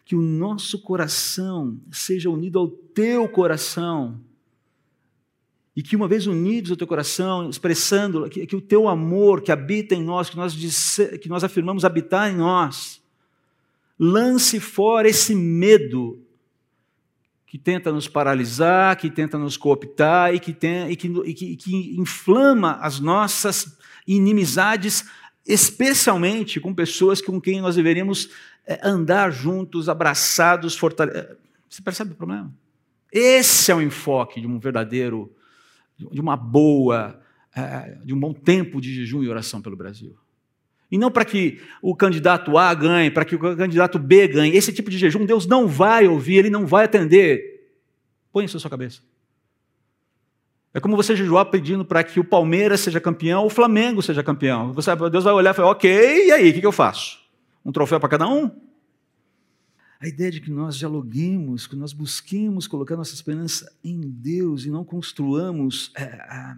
[0.07, 4.25] que o nosso coração seja unido ao teu coração
[5.77, 9.53] e que uma vez unidos ao teu coração, expressando que, que o teu amor que
[9.53, 13.03] habita em nós, que nós, disse, que nós afirmamos habitar em nós,
[13.99, 16.19] lance fora esse medo
[17.47, 21.45] que tenta nos paralisar, que tenta nos cooptar e que, tem, e que, e que,
[21.53, 25.05] e que inflama as nossas inimizades,
[25.47, 28.31] especialmente com pessoas com quem nós deveríamos
[28.67, 31.37] eh, andar juntos, abraçados, fortalecidos.
[31.69, 32.51] Você percebe o problema?
[33.13, 35.31] Esse é o enfoque de um verdadeiro
[35.97, 37.21] de uma boa,
[37.55, 40.17] é, de um bom tempo de jejum e oração pelo Brasil.
[40.91, 44.57] E não para que o candidato A ganhe, para que o candidato B ganhe.
[44.57, 47.73] Esse tipo de jejum Deus não vai ouvir, Ele não vai atender.
[48.33, 49.01] Põe isso na sua cabeça.
[50.73, 54.23] É como você jejuar pedindo para que o Palmeiras seja campeão ou o Flamengo seja
[54.23, 54.75] campeão.
[54.75, 57.19] Você, Deus vai olhar e falar, ok, e aí, o que eu faço?
[57.65, 58.51] Um troféu para cada um?
[59.99, 64.71] A ideia de que nós dialoguemos, que nós busquemos colocar nossa esperança em Deus e
[64.71, 66.57] não construamos é,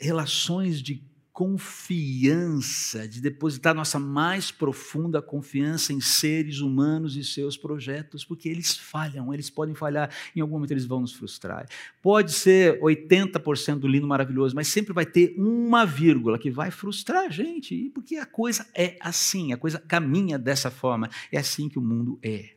[0.00, 8.22] relações de confiança, de depositar nossa mais profunda confiança em seres humanos e seus projetos,
[8.22, 11.66] porque eles falham, eles podem falhar, em algum momento eles vão nos frustrar.
[12.02, 17.24] Pode ser 80% do lindo maravilhoso, mas sempre vai ter uma vírgula que vai frustrar
[17.24, 21.78] a gente, porque a coisa é assim, a coisa caminha dessa forma, é assim que
[21.78, 22.50] o mundo é.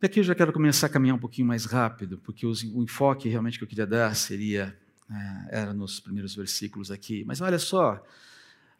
[0.00, 3.28] E aqui eu já quero começar a caminhar um pouquinho mais rápido, porque o enfoque
[3.28, 4.78] realmente que eu queria dar seria
[5.50, 7.24] era nos primeiros versículos aqui.
[7.26, 8.04] Mas olha só,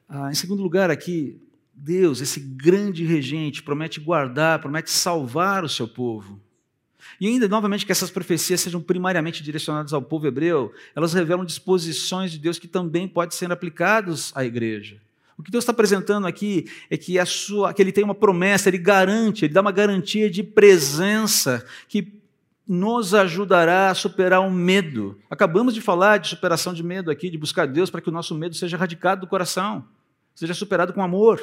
[0.08, 1.40] ah, em segundo lugar aqui,
[1.74, 6.40] Deus, esse grande regente, promete guardar, promete salvar o seu povo.
[7.20, 12.32] E ainda, novamente, que essas profecias sejam primariamente direcionadas ao povo hebreu, elas revelam disposições
[12.32, 15.00] de Deus que também podem ser aplicadas à igreja.
[15.36, 18.68] O que Deus está apresentando aqui é que, a sua, que Ele tem uma promessa,
[18.68, 22.02] Ele garante, Ele dá uma garantia de presença que
[22.66, 25.18] nos ajudará a superar o medo.
[25.30, 28.34] Acabamos de falar de superação de medo aqui, de buscar Deus para que o nosso
[28.34, 29.84] medo seja erradicado do coração,
[30.34, 31.40] seja superado com amor.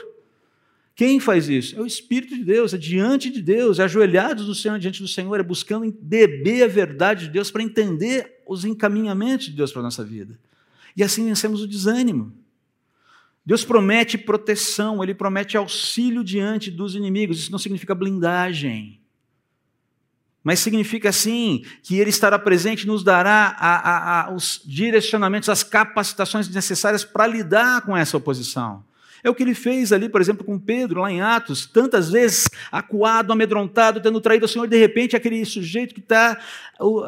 [0.96, 1.78] Quem faz isso?
[1.78, 5.08] É o Espírito de Deus, é diante de Deus, é ajoelhados do Senhor diante do
[5.08, 9.82] Senhor, é buscando beber a verdade de Deus para entender os encaminhamentos de Deus para
[9.82, 10.38] a nossa vida.
[10.96, 12.34] E assim vencemos o desânimo.
[13.46, 17.40] Deus promete proteção, Ele promete auxílio diante dos inimigos.
[17.40, 19.01] Isso não significa blindagem.
[20.44, 25.64] Mas significa assim que Ele estará presente, nos dará a, a, a, os direcionamentos, as
[25.64, 28.84] capacitações necessárias para lidar com essa oposição.
[29.24, 32.50] É o que ele fez ali, por exemplo, com Pedro, lá em Atos, tantas vezes
[32.72, 36.40] acuado, amedrontado, tendo traído o Senhor, de repente, aquele sujeito que está
[36.80, 37.04] uh,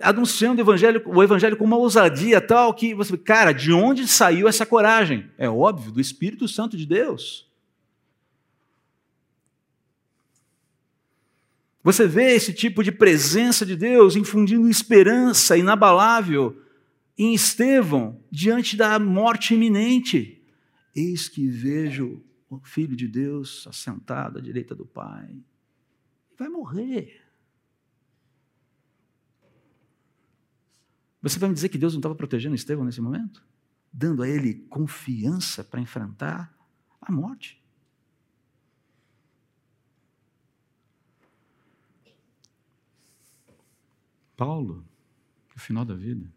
[0.00, 4.48] anunciando o evangelho, o evangelho com uma ousadia tal que você, cara, de onde saiu
[4.48, 5.30] essa coragem?
[5.36, 7.47] É óbvio, do Espírito Santo de Deus.
[11.88, 16.62] Você vê esse tipo de presença de Deus infundindo esperança inabalável
[17.16, 20.44] em Estevão diante da morte iminente.
[20.94, 25.34] Eis que vejo o Filho de Deus assentado à direita do Pai.
[26.38, 27.22] vai morrer.
[31.22, 33.42] Você vai me dizer que Deus não estava protegendo Estevão nesse momento?
[33.90, 36.54] Dando a ele confiança para enfrentar
[37.00, 37.58] a morte.
[44.38, 44.86] Paulo,
[45.52, 46.32] no final da vida,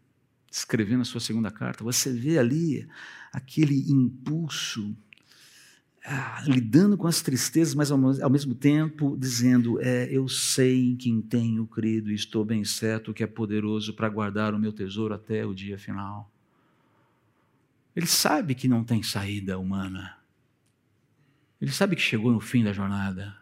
[0.50, 2.84] escrevendo a sua segunda carta, você vê ali
[3.32, 4.92] aquele impulso,
[6.04, 10.96] ah, lidando com as tristezas, mas ao, ao mesmo tempo dizendo: é, Eu sei em
[10.96, 15.14] quem tenho crido e estou bem certo que é poderoso para guardar o meu tesouro
[15.14, 16.28] até o dia final.
[17.94, 20.18] Ele sabe que não tem saída humana.
[21.60, 23.36] Ele sabe que chegou no fim da jornada.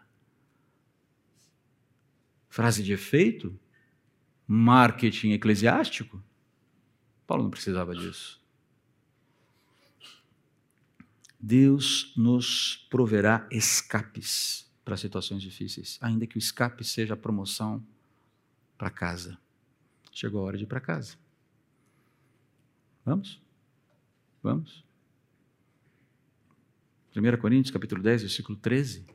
[2.47, 3.59] Frase de efeito?
[4.53, 6.21] Marketing eclesiástico?
[7.25, 8.43] Paulo não precisava disso.
[11.39, 17.81] Deus nos proverá escapes para situações difíceis, ainda que o escape seja a promoção
[18.77, 19.39] para casa.
[20.11, 21.15] Chegou a hora de ir para casa.
[23.05, 23.41] Vamos?
[24.43, 24.83] Vamos?
[27.15, 29.05] 1 Coríntios, capítulo 10, versículo 13.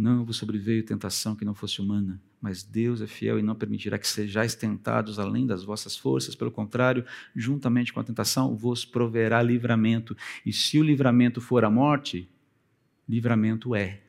[0.00, 3.98] Não vos sobreveio tentação que não fosse humana, mas Deus é fiel e não permitirá
[3.98, 6.34] que sejais tentados além das vossas forças.
[6.34, 7.04] Pelo contrário,
[7.36, 10.16] juntamente com a tentação, vos proverá livramento.
[10.46, 12.26] E se o livramento for a morte,
[13.06, 14.00] livramento é.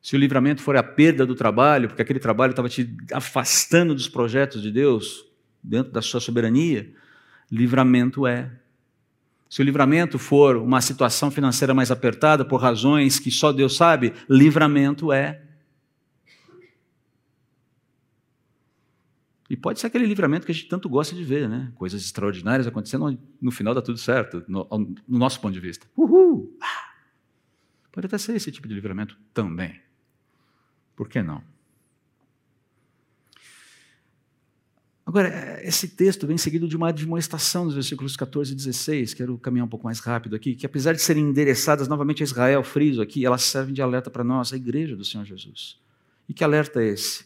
[0.00, 4.08] Se o livramento for a perda do trabalho, porque aquele trabalho estava te afastando dos
[4.08, 5.26] projetos de Deus,
[5.60, 6.94] dentro da sua soberania,
[7.50, 8.48] livramento é.
[9.48, 14.12] Se o livramento for uma situação financeira mais apertada, por razões que só Deus sabe,
[14.28, 15.42] livramento é.
[19.48, 21.72] E pode ser aquele livramento que a gente tanto gosta de ver, né?
[21.74, 24.66] Coisas extraordinárias acontecendo, no final dá tudo certo, no,
[25.08, 25.86] no nosso ponto de vista.
[25.96, 26.54] Uhul!
[26.60, 26.92] Ah!
[27.90, 29.80] Pode até ser esse tipo de livramento também.
[30.94, 31.42] Por que não?
[35.08, 39.64] Agora, esse texto vem seguido de uma admoestação nos versículos 14 e 16, quero caminhar
[39.64, 43.24] um pouco mais rápido aqui, que apesar de serem endereçadas novamente a Israel, friso aqui,
[43.24, 45.78] elas servem de alerta para nós, a igreja do Senhor Jesus.
[46.28, 47.24] E que alerta é esse?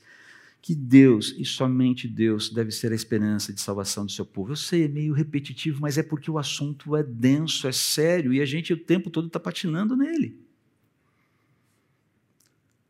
[0.63, 4.53] Que Deus, e somente Deus, deve ser a esperança de salvação do seu povo.
[4.53, 8.41] Eu sei, é meio repetitivo, mas é porque o assunto é denso, é sério, e
[8.41, 10.39] a gente o tempo todo está patinando nele.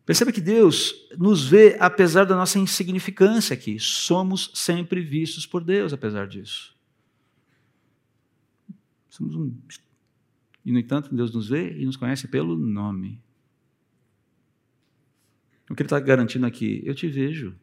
[0.05, 3.79] Perceba que Deus nos vê apesar da nossa insignificância aqui.
[3.79, 6.77] Somos sempre vistos por Deus apesar disso.
[9.09, 9.55] Somos um.
[10.65, 13.21] E, no entanto, Deus nos vê e nos conhece pelo nome.
[15.69, 16.83] O que Ele está garantindo aqui?
[16.85, 17.55] Eu te vejo.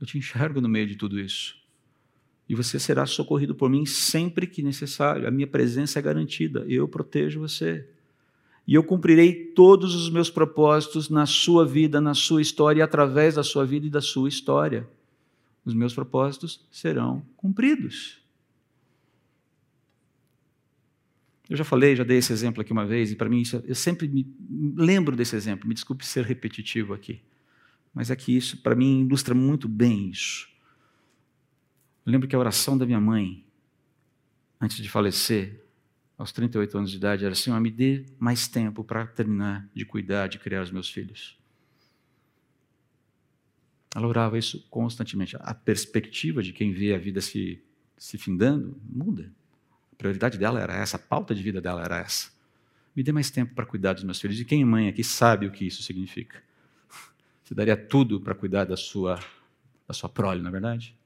[0.00, 1.56] Eu te enxergo no meio de tudo isso.
[2.48, 5.28] E você será socorrido por mim sempre que necessário.
[5.28, 6.64] A minha presença é garantida.
[6.68, 7.88] Eu protejo você
[8.66, 13.34] e eu cumprirei todos os meus propósitos na sua vida, na sua história e através
[13.34, 14.88] da sua vida e da sua história.
[15.64, 18.22] Os meus propósitos serão cumpridos.
[21.50, 23.74] Eu já falei, já dei esse exemplo aqui uma vez, e para mim isso, eu
[23.74, 24.24] sempre me
[24.76, 27.20] lembro desse exemplo, me desculpe ser repetitivo aqui,
[27.92, 30.48] mas é que isso para mim ilustra muito bem isso.
[32.06, 33.44] Eu lembro que a oração da minha mãe,
[34.60, 35.62] antes de falecer,
[36.16, 40.28] aos 38 anos de idade, era assim: me dê mais tempo para terminar de cuidar,
[40.28, 41.38] de criar os meus filhos.
[43.94, 45.36] Ela orava isso constantemente.
[45.38, 47.62] A perspectiva de quem vê a vida se,
[47.98, 49.30] se findando muda.
[49.92, 52.30] A prioridade dela era essa, a pauta de vida dela era essa.
[52.96, 54.40] Me dê mais tempo para cuidar dos meus filhos.
[54.40, 56.42] E quem é mãe aqui sabe o que isso significa?
[57.44, 59.20] Você daria tudo para cuidar da sua,
[59.86, 60.96] da sua prole, não é verdade?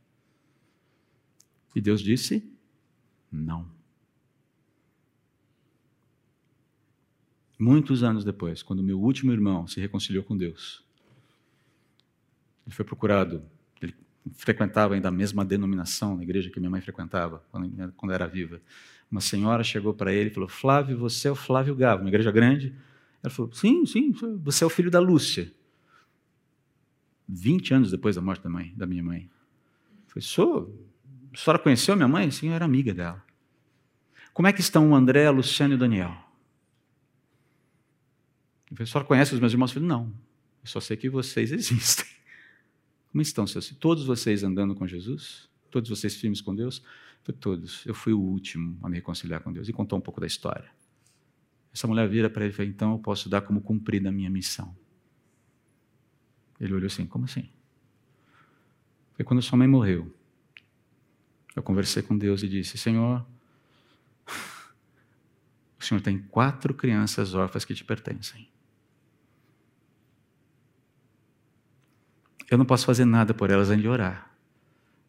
[1.74, 2.48] E Deus disse:
[3.30, 3.75] não.
[7.58, 10.84] Muitos anos depois, quando meu último irmão se reconciliou com Deus,
[12.66, 13.42] ele foi procurado,
[13.80, 13.94] ele
[14.34, 18.60] frequentava ainda a mesma denominação na igreja que minha mãe frequentava, quando, quando era viva.
[19.10, 22.30] Uma senhora chegou para ele e falou: Flávio, você é o Flávio Gavo, uma igreja
[22.30, 22.74] grande.
[23.22, 24.12] Ela falou: Sim, sim,
[24.42, 25.50] você é o filho da Lúcia.
[27.28, 29.30] 20 anos depois da morte da, mãe, da minha mãe.
[30.08, 30.88] Falei: Sou.
[31.32, 32.30] A senhora conheceu a minha mãe?
[32.30, 33.22] Sim, eu era amiga dela.
[34.32, 36.25] Como é que estão o André, Luciano e o Daniel?
[38.82, 39.70] O senhor conhece os meus irmãos?
[39.70, 40.14] Eu falei, não,
[40.62, 42.06] eu só sei que vocês existem.
[43.10, 45.48] Como estão, seus Todos vocês andando com Jesus?
[45.70, 46.78] Todos vocês firmes com Deus?
[46.78, 47.86] Eu falei, todos.
[47.86, 49.68] Eu fui o último a me reconciliar com Deus.
[49.68, 50.70] E contou um pouco da história.
[51.72, 54.30] Essa mulher vira para ele e fala, então eu posso dar como cumprida a minha
[54.30, 54.76] missão.
[56.60, 57.48] Ele olhou assim, como assim?
[59.14, 60.14] Foi quando sua mãe morreu.
[61.54, 63.26] Eu conversei com Deus e disse, Senhor,
[65.78, 68.48] O Senhor tem quatro crianças órfãs que te pertencem.
[72.50, 74.30] Eu não posso fazer nada por elas além de orar.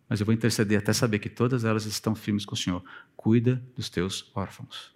[0.09, 2.83] Mas eu vou interceder até saber que todas elas estão firmes com o Senhor.
[3.15, 4.95] Cuida dos teus órfãos.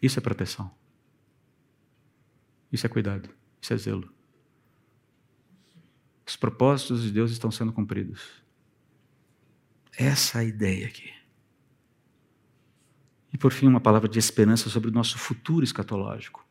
[0.00, 0.70] Isso é proteção.
[2.70, 3.28] Isso é cuidado.
[3.60, 4.12] Isso é zelo.
[6.26, 8.44] Os propósitos de Deus estão sendo cumpridos.
[9.96, 11.10] Essa é a ideia aqui.
[13.32, 16.45] E por fim, uma palavra de esperança sobre o nosso futuro escatológico.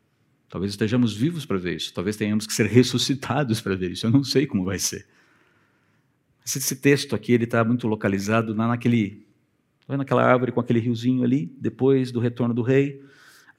[0.49, 4.05] Talvez estejamos vivos para ver isso, talvez tenhamos que ser ressuscitados para ver isso.
[4.05, 5.05] Eu não sei como vai ser.
[6.45, 9.25] Esse texto aqui ele está muito localizado naquele,
[9.87, 13.03] naquela árvore com aquele riozinho ali, depois do retorno do rei.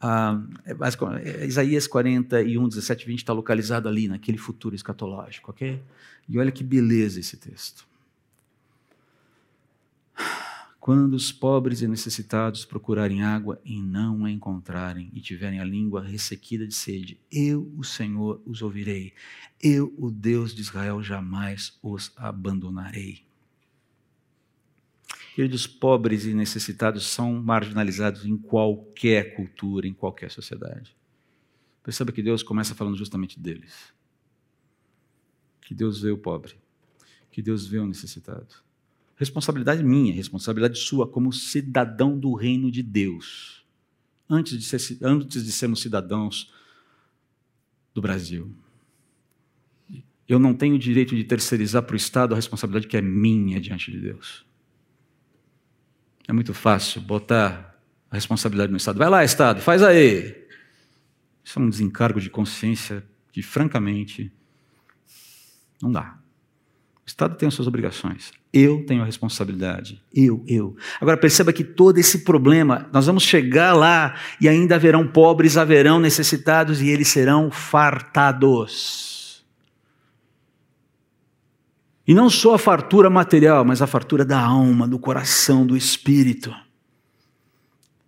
[0.01, 5.83] Ah, é, é, Isaías 41, 17, 20 está localizado ali, naquele futuro escatológico, ok?
[6.29, 7.87] E olha que beleza esse texto.
[10.87, 16.01] Quando os pobres e necessitados procurarem água e não a encontrarem, e tiverem a língua
[16.01, 19.13] ressequida de sede, eu, o Senhor, os ouvirei.
[19.61, 23.27] Eu, o Deus de Israel, jamais os abandonarei.
[25.35, 30.97] Queridos, pobres e necessitados são marginalizados em qualquer cultura, em qualquer sociedade.
[31.83, 33.93] Perceba que Deus começa falando justamente deles.
[35.63, 36.55] Que Deus vê o pobre,
[37.29, 38.65] que Deus vê o necessitado
[39.17, 43.65] Responsabilidade minha, responsabilidade sua, como cidadão do reino de Deus.
[44.29, 46.53] Antes de, ser, antes de sermos cidadãos
[47.95, 48.55] do Brasil.
[50.29, 53.59] Eu não tenho o direito de terceirizar para o Estado a responsabilidade que é minha
[53.59, 54.45] diante de Deus.
[56.29, 58.99] É muito fácil botar a responsabilidade no Estado.
[58.99, 60.47] Vai lá, Estado, faz aí.
[61.43, 64.33] Isso é um desencargo de consciência que, francamente,
[65.81, 66.19] não dá.
[67.07, 68.33] O Estado tem as suas obrigações.
[68.53, 70.03] Eu tenho a responsabilidade.
[70.13, 70.77] Eu, eu.
[71.01, 76.01] Agora perceba que todo esse problema, nós vamos chegar lá e ainda haverão pobres, haverão
[76.01, 79.45] necessitados e eles serão fartados.
[82.05, 86.53] E não só a fartura material, mas a fartura da alma, do coração, do espírito.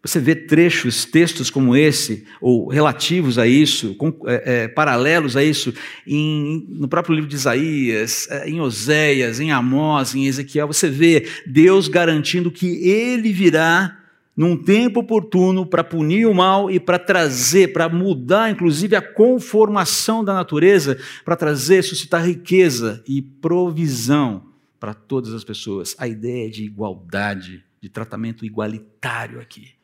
[0.03, 5.43] Você vê trechos, textos como esse, ou relativos a isso, com, é, é, paralelos a
[5.43, 5.75] isso,
[6.07, 10.69] em, no próprio livro de Isaías, é, em Oséias, em Amós, em Ezequiel.
[10.69, 13.99] Você vê Deus garantindo que ele virá
[14.37, 20.23] num tempo oportuno para punir o mal e para trazer, para mudar, inclusive, a conformação
[20.23, 24.45] da natureza, para trazer, suscitar riqueza e provisão
[24.79, 25.97] para todas as pessoas.
[25.99, 29.78] A ideia de igualdade, de tratamento igualitário aqui.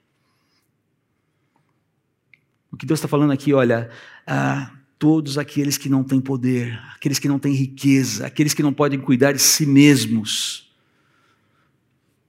[2.74, 3.88] O que Deus está falando aqui, olha,
[4.26, 4.68] ah,
[4.98, 8.98] todos aqueles que não têm poder, aqueles que não têm riqueza, aqueles que não podem
[8.98, 10.74] cuidar de si mesmos,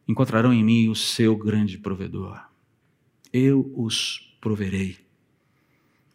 [0.08, 2.40] encontrarão em mim o seu grande provedor.
[3.34, 5.00] Eu os proverei.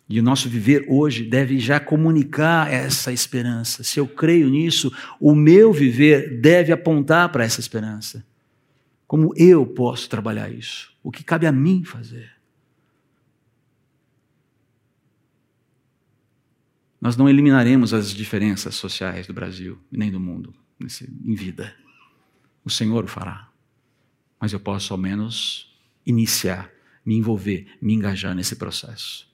[0.09, 3.83] E o nosso viver hoje deve já comunicar essa esperança.
[3.83, 8.25] Se eu creio nisso, o meu viver deve apontar para essa esperança.
[9.09, 10.93] Como eu posso trabalhar isso?
[11.03, 12.40] O que cabe a mim fazer?
[17.01, 20.55] Nós não eliminaremos as diferenças sociais do Brasil nem do mundo
[21.25, 21.75] em vida.
[22.65, 23.49] O Senhor o fará.
[24.39, 25.71] Mas eu posso ao menos
[26.05, 26.71] iniciar,
[27.05, 29.29] me envolver, me engajar nesse processo.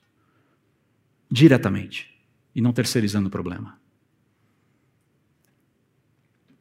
[1.29, 2.13] Diretamente.
[2.55, 3.79] E não terceirizando o problema.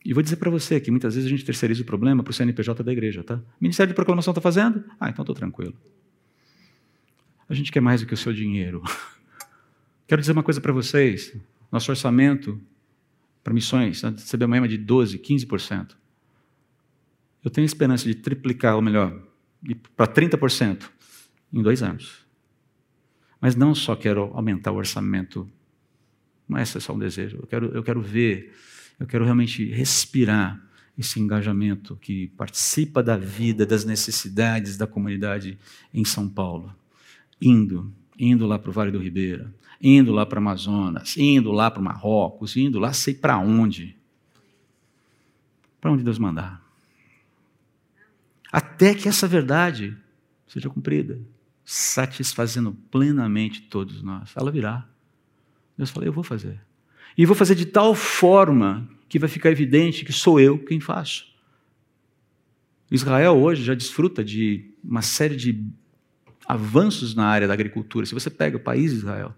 [0.05, 2.35] E vou dizer para você que muitas vezes a gente terceiriza o problema para o
[2.35, 3.41] CNPJ da igreja, tá?
[3.61, 4.85] Ministério de Proclamação está fazendo?
[5.01, 5.75] Ah, então estou tranquilo.
[7.49, 8.83] A gente quer mais do que o seu dinheiro.
[10.07, 11.37] Quero dizer uma coisa para vocês:
[11.71, 12.61] nosso orçamento
[13.43, 15.97] para missões, né, CBMM é de 12%, 15%.
[17.45, 19.23] Eu tenho esperança de triplicar, ou melhor,
[19.97, 20.91] para 30%
[21.53, 22.27] em dois anos.
[23.41, 25.49] Mas não só quero aumentar o orçamento,
[26.49, 28.53] não é só um desejo, eu quero, eu quero ver,
[28.99, 30.61] eu quero realmente respirar
[30.99, 35.59] esse engajamento que participa da vida, das necessidades da comunidade
[35.93, 36.75] em São Paulo,
[37.41, 41.83] indo, indo lá para o Vale do Ribeira, indo lá para Amazonas, indo lá para
[41.83, 43.97] Marrocos, indo lá sei para onde.
[45.81, 46.63] Para onde Deus mandar.
[48.51, 49.97] Até que essa verdade
[50.47, 51.21] seja cumprida,
[51.65, 54.33] satisfazendo plenamente todos nós.
[54.37, 54.89] Ela virá.
[55.77, 56.61] Deus fala: Eu vou fazer.
[57.19, 61.27] E vou fazer de tal forma que vai ficar evidente que sou eu quem faço.
[62.91, 65.65] Israel hoje já desfruta de uma série de
[66.47, 68.07] avanços na área da agricultura.
[68.07, 69.35] Se você pega o país de Israel,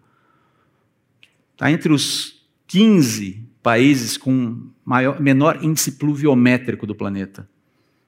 [1.59, 7.51] Está entre os 15 países com maior, menor índice pluviométrico do planeta.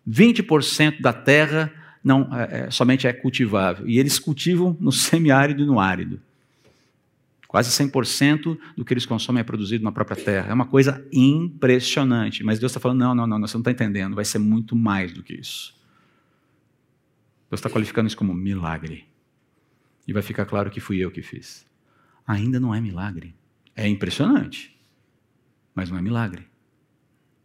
[0.08, 1.72] 20% da terra
[2.02, 3.88] não é, é, somente é cultivável.
[3.88, 6.20] E eles cultivam no semiárido e no árido.
[7.48, 10.50] Quase 100% do que eles consomem é produzido na própria terra.
[10.50, 12.44] É uma coisa impressionante.
[12.44, 14.14] Mas Deus está falando: não, não, não, você não está entendendo.
[14.14, 15.74] Vai ser muito mais do que isso.
[17.50, 19.08] Deus está qualificando isso como milagre.
[20.06, 21.66] E vai ficar claro que fui eu que fiz.
[22.24, 23.34] Ainda não é milagre.
[23.80, 24.78] É impressionante,
[25.74, 26.46] mas não é milagre.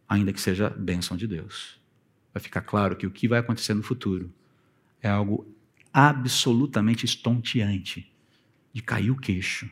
[0.06, 1.80] Ainda que seja bênção de Deus.
[2.30, 4.30] Vai ficar claro que o que vai acontecer no futuro
[5.00, 5.50] é algo
[5.90, 8.12] absolutamente estonteante
[8.70, 9.70] de cair o queixo.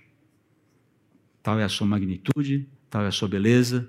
[1.43, 3.87] Tal é a sua magnitude, tal é a sua beleza,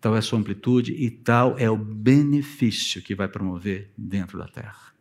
[0.00, 4.48] tal é a sua amplitude e tal é o benefício que vai promover dentro da
[4.48, 4.92] terra.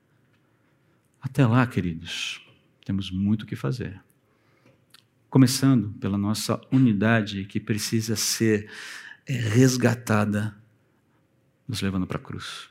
[1.20, 2.48] Até lá, queridos,
[2.86, 4.06] temos muito o que fazer.
[5.30, 8.70] Começando pela nossa unidade que precisa ser
[9.26, 10.56] é, resgatada,
[11.68, 12.70] nos levando para a cruz.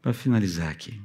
[0.00, 1.00] Para finalizar aqui.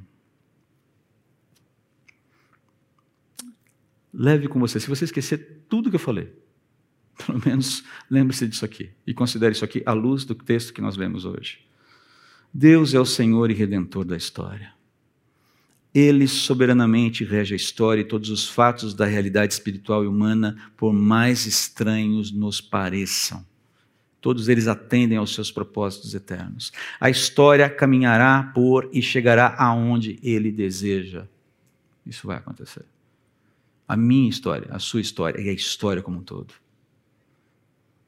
[4.13, 4.79] Leve com você.
[4.79, 6.31] Se você esquecer tudo que eu falei,
[7.25, 10.95] pelo menos lembre-se disso aqui e considere isso aqui à luz do texto que nós
[10.95, 11.65] vemos hoje.
[12.53, 14.73] Deus é o Senhor e Redentor da história.
[15.93, 20.93] Ele soberanamente rege a história e todos os fatos da realidade espiritual e humana, por
[20.93, 23.45] mais estranhos nos pareçam.
[24.21, 26.71] Todos eles atendem aos seus propósitos eternos.
[26.99, 31.27] A história caminhará por e chegará aonde ele deseja.
[32.05, 32.85] Isso vai acontecer.
[33.87, 36.53] A minha história, a sua história e a história como um todo.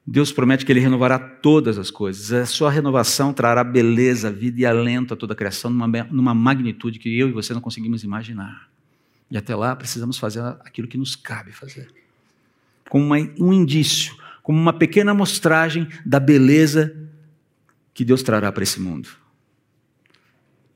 [0.06, 2.30] Deus promete que Ele renovará todas as coisas.
[2.30, 6.98] A sua renovação trará beleza, vida e alento a toda a criação numa, numa magnitude
[6.98, 8.68] que eu e você não conseguimos imaginar.
[9.30, 11.88] E até lá precisamos fazer aquilo que nos cabe fazer.
[12.90, 16.94] Como uma, um indício, como uma pequena amostragem da beleza
[17.94, 19.08] que Deus trará para esse mundo.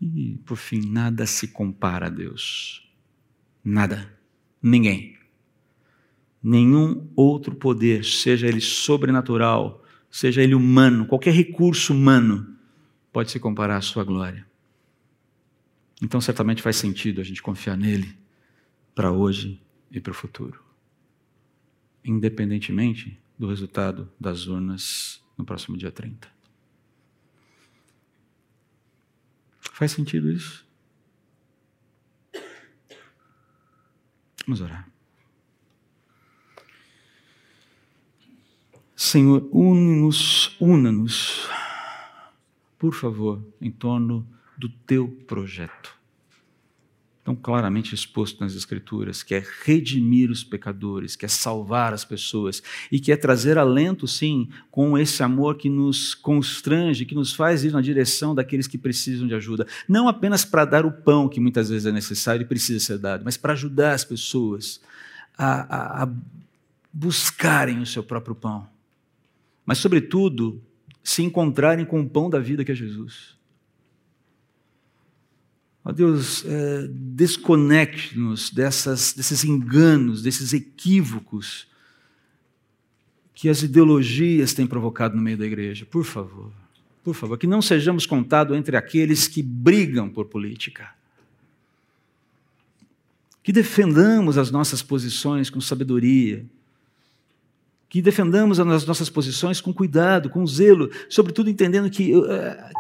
[0.01, 2.89] E, por fim, nada se compara a Deus.
[3.63, 4.11] Nada.
[4.63, 5.19] Ninguém
[6.43, 12.57] nenhum outro poder, seja ele sobrenatural, seja ele humano, qualquer recurso humano,
[13.13, 14.47] pode se comparar à sua glória.
[16.01, 18.17] Então, certamente faz sentido a gente confiar nele
[18.95, 19.61] para hoje
[19.91, 20.63] e para o futuro,
[22.05, 26.29] independentemente do resultado das urnas no próximo dia 30.
[29.61, 30.67] Faz sentido isso?
[34.45, 34.88] Vamos orar.
[39.01, 41.49] Senhor, une-nos, una-nos,
[42.77, 44.27] por favor, em torno
[44.59, 45.97] do teu projeto.
[47.23, 52.61] Tão claramente exposto nas Escrituras, que é redimir os pecadores, que é salvar as pessoas
[52.91, 57.63] e que é trazer alento, sim, com esse amor que nos constrange, que nos faz
[57.63, 59.65] ir na direção daqueles que precisam de ajuda.
[59.89, 63.25] Não apenas para dar o pão que muitas vezes é necessário e precisa ser dado,
[63.25, 64.81] mas para ajudar as pessoas
[65.37, 66.13] a, a, a
[66.93, 68.67] buscarem o seu próprio pão
[69.69, 70.63] mas, sobretudo,
[71.05, 73.37] se encontrarem com o pão da vida que é Jesus.
[75.85, 81.69] Ó Deus, é, desconecte-nos desses enganos, desses equívocos
[83.35, 85.85] que as ideologias têm provocado no meio da igreja.
[85.85, 86.51] Por favor,
[87.05, 90.95] por favor, que não sejamos contados entre aqueles que brigam por política.
[93.43, 96.47] Que defendamos as nossas posições com sabedoria
[97.89, 102.27] que defendamos as nossas posições com cuidado, com zelo, sobretudo entendendo que uh,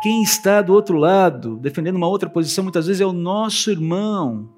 [0.02, 4.50] quem está do outro lado, defendendo uma outra posição, muitas vezes é o nosso irmão,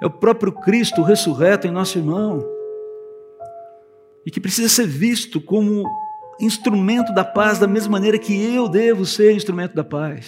[0.00, 2.42] é o próprio Cristo ressurreto em nosso irmão,
[4.24, 5.84] e que precisa ser visto como
[6.40, 10.26] instrumento da paz, da mesma maneira que eu devo ser instrumento da paz.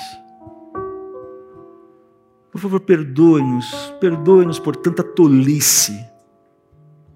[2.53, 6.07] Por favor, perdoe-nos, perdoe-nos por tanta tolice.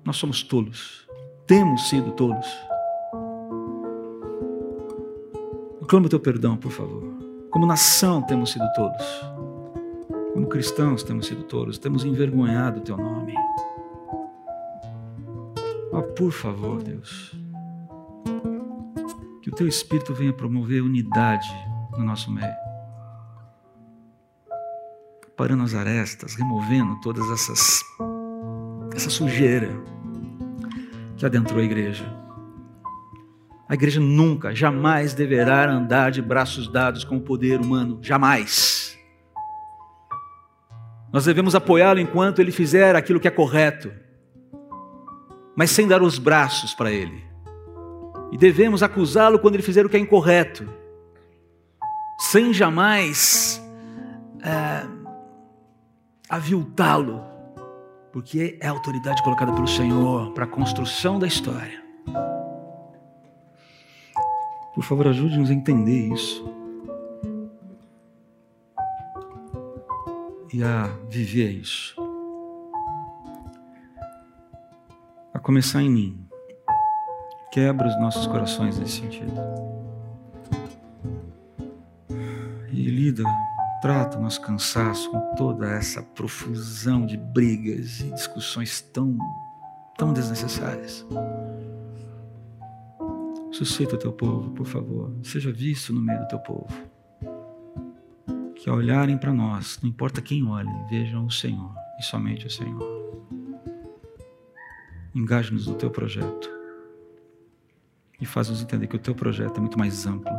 [0.05, 1.08] Nós somos tolos
[1.49, 2.47] temos sido tolos.
[5.89, 7.03] Clama o teu perdão, por favor.
[7.51, 9.25] Como nação temos sido tolos.
[10.35, 11.79] Como cristãos temos sido tolos.
[11.79, 13.35] Temos envergonhado o teu nome.
[15.91, 17.35] Oh, por favor, Deus.
[19.43, 21.49] Que o teu Espírito venha promover unidade
[21.93, 22.55] no nosso meio.
[25.35, 27.81] Parando as arestas, removendo todas essas
[28.95, 29.71] essa sujeira
[31.19, 32.05] que adentrou a igreja.
[33.69, 38.97] A igreja nunca, jamais deverá andar de braços dados com o poder humano, jamais.
[41.13, 43.93] Nós devemos apoiá-lo enquanto ele fizer aquilo que é correto,
[45.57, 47.23] mas sem dar os braços para ele.
[48.31, 50.69] E devemos acusá-lo quando ele fizer o que é incorreto,
[52.19, 53.63] sem jamais
[54.43, 54.87] é,
[56.29, 57.23] aviltá-lo,
[58.19, 61.81] porque é a autoridade colocada pelo Senhor para a construção da história.
[64.75, 66.45] Por favor, ajude-nos a entender isso.
[70.53, 71.95] E a viver isso.
[75.33, 76.29] A começar em mim.
[77.53, 79.33] Quebra os nossos corações nesse sentido.
[82.73, 83.23] E lida,
[83.81, 89.17] trata o nosso cansaço com toda essa profusão de brigas e discussões tão,
[89.97, 91.07] tão desnecessárias.
[93.53, 95.13] Suscita o teu povo, por favor.
[95.23, 96.69] Seja visto no meio do teu povo.
[98.55, 102.51] Que ao olharem para nós, não importa quem olhe, vejam o Senhor e somente o
[102.51, 103.27] Senhor.
[105.15, 106.51] Engaje-nos no teu projeto.
[108.21, 110.33] E faz-nos entender que o teu projeto é muito mais amplo,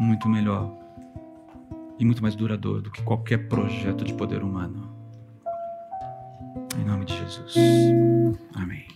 [0.00, 0.85] muito melhor
[1.98, 4.94] e muito mais duradouro do que qualquer projeto de poder humano.
[6.78, 7.54] Em nome de Jesus.
[8.54, 8.86] Amém.